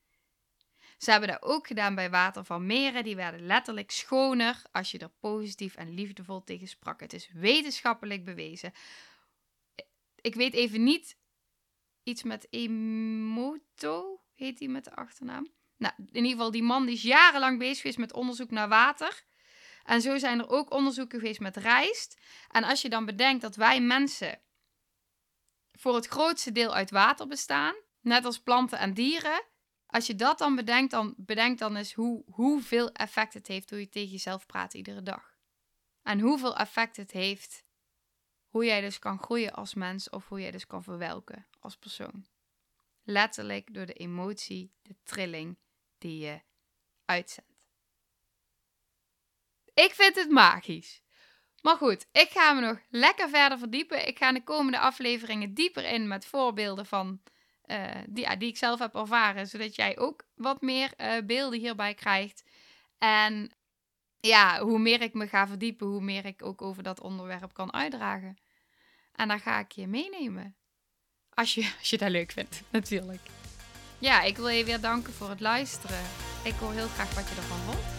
Ze 0.97 1.11
hebben 1.11 1.29
dat 1.29 1.41
ook 1.41 1.67
gedaan 1.67 1.95
bij 1.95 2.09
water 2.09 2.43
van 2.43 2.65
meren. 2.65 3.03
Die 3.03 3.15
werden 3.15 3.45
letterlijk 3.45 3.91
schoner 3.91 4.61
als 4.71 4.91
je 4.91 4.97
er 4.97 5.11
positief 5.19 5.75
en 5.75 5.93
liefdevol 5.93 6.43
tegen 6.43 6.67
sprak. 6.67 6.99
Het 6.99 7.13
is 7.13 7.29
wetenschappelijk 7.33 8.25
bewezen. 8.25 8.73
Ik 10.21 10.35
weet 10.35 10.53
even 10.53 10.83
niet 10.83 11.17
iets 12.03 12.23
met 12.23 12.47
Emoto, 12.49 14.21
heet 14.33 14.57
die 14.57 14.69
met 14.69 14.83
de 14.83 14.95
achternaam. 14.95 15.51
Nou, 15.77 15.93
in 15.97 16.07
ieder 16.15 16.31
geval, 16.31 16.51
die 16.51 16.63
man 16.63 16.85
die 16.85 16.95
is 16.95 17.01
jarenlang 17.01 17.59
bezig 17.59 17.77
geweest 17.77 17.97
met 17.97 18.13
onderzoek 18.13 18.51
naar 18.51 18.69
water. 18.69 19.23
En 19.89 20.01
zo 20.01 20.17
zijn 20.17 20.39
er 20.39 20.49
ook 20.49 20.71
onderzoeken 20.71 21.19
geweest 21.19 21.39
met 21.39 21.57
rijst. 21.57 22.17
En 22.49 22.63
als 22.63 22.81
je 22.81 22.89
dan 22.89 23.05
bedenkt 23.05 23.41
dat 23.41 23.55
wij 23.55 23.81
mensen 23.81 24.39
voor 25.71 25.95
het 25.95 26.07
grootste 26.07 26.51
deel 26.51 26.73
uit 26.73 26.91
water 26.91 27.27
bestaan, 27.27 27.75
net 28.01 28.25
als 28.25 28.39
planten 28.39 28.79
en 28.79 28.93
dieren. 28.93 29.43
Als 29.85 30.07
je 30.07 30.15
dat 30.15 30.37
dan 30.37 30.55
bedenkt, 30.55 30.91
dan 30.91 31.13
bedenk 31.17 31.59
dan 31.59 31.75
eens 31.75 31.93
hoe, 31.93 32.23
hoeveel 32.31 32.91
effect 32.91 33.33
het 33.33 33.47
heeft 33.47 33.69
hoe 33.69 33.79
je 33.79 33.89
tegen 33.89 34.11
jezelf 34.11 34.45
praat 34.45 34.73
iedere 34.73 35.03
dag. 35.03 35.37
En 36.03 36.19
hoeveel 36.19 36.57
effect 36.57 36.97
het 36.97 37.11
heeft 37.11 37.63
hoe 38.47 38.65
jij 38.65 38.81
dus 38.81 38.99
kan 38.99 39.19
groeien 39.19 39.53
als 39.53 39.73
mens 39.73 40.09
of 40.09 40.27
hoe 40.27 40.41
jij 40.41 40.51
dus 40.51 40.67
kan 40.67 40.83
verwelken 40.83 41.47
als 41.59 41.77
persoon. 41.77 42.25
Letterlijk 43.03 43.73
door 43.73 43.85
de 43.85 43.93
emotie, 43.93 44.73
de 44.81 44.95
trilling 45.03 45.57
die 45.97 46.19
je 46.19 46.41
uitzendt. 47.05 47.48
Ik 49.85 49.93
vind 49.93 50.15
het 50.15 50.29
magisch. 50.29 51.01
Maar 51.61 51.75
goed, 51.75 52.05
ik 52.11 52.29
ga 52.29 52.53
me 52.53 52.61
nog 52.61 52.79
lekker 52.89 53.29
verder 53.29 53.57
verdiepen. 53.57 54.07
Ik 54.07 54.17
ga 54.17 54.31
de 54.31 54.43
komende 54.43 54.79
afleveringen 54.79 55.53
dieper 55.53 55.85
in 55.85 56.07
met 56.07 56.25
voorbeelden 56.25 56.85
van 56.85 57.21
uh, 57.65 57.85
die, 58.07 58.37
die 58.37 58.49
ik 58.49 58.57
zelf 58.57 58.79
heb 58.79 58.95
ervaren, 58.95 59.47
zodat 59.47 59.75
jij 59.75 59.97
ook 59.97 60.23
wat 60.35 60.61
meer 60.61 60.91
uh, 60.97 61.17
beelden 61.25 61.59
hierbij 61.59 61.93
krijgt. 61.93 62.43
En 62.97 63.51
ja, 64.19 64.61
hoe 64.61 64.79
meer 64.79 65.01
ik 65.01 65.13
me 65.13 65.27
ga 65.27 65.47
verdiepen, 65.47 65.87
hoe 65.87 66.01
meer 66.01 66.25
ik 66.25 66.45
ook 66.45 66.61
over 66.61 66.83
dat 66.83 67.01
onderwerp 67.01 67.53
kan 67.53 67.73
uitdragen. 67.73 68.37
En 69.15 69.27
dan 69.27 69.39
ga 69.39 69.59
ik 69.59 69.71
je 69.71 69.87
meenemen. 69.87 70.55
Als 71.33 71.53
je, 71.53 71.73
als 71.79 71.89
je 71.89 71.97
dat 71.97 72.09
leuk 72.09 72.31
vindt, 72.31 72.61
natuurlijk. 72.69 73.21
Ja, 73.99 74.21
ik 74.21 74.37
wil 74.37 74.47
je 74.47 74.65
weer 74.65 74.81
danken 74.81 75.13
voor 75.13 75.29
het 75.29 75.39
luisteren. 75.39 76.03
Ik 76.43 76.53
hoor 76.53 76.71
heel 76.71 76.87
graag 76.87 77.15
wat 77.15 77.29
je 77.29 77.35
ervan 77.35 77.57
vond. 77.57 77.98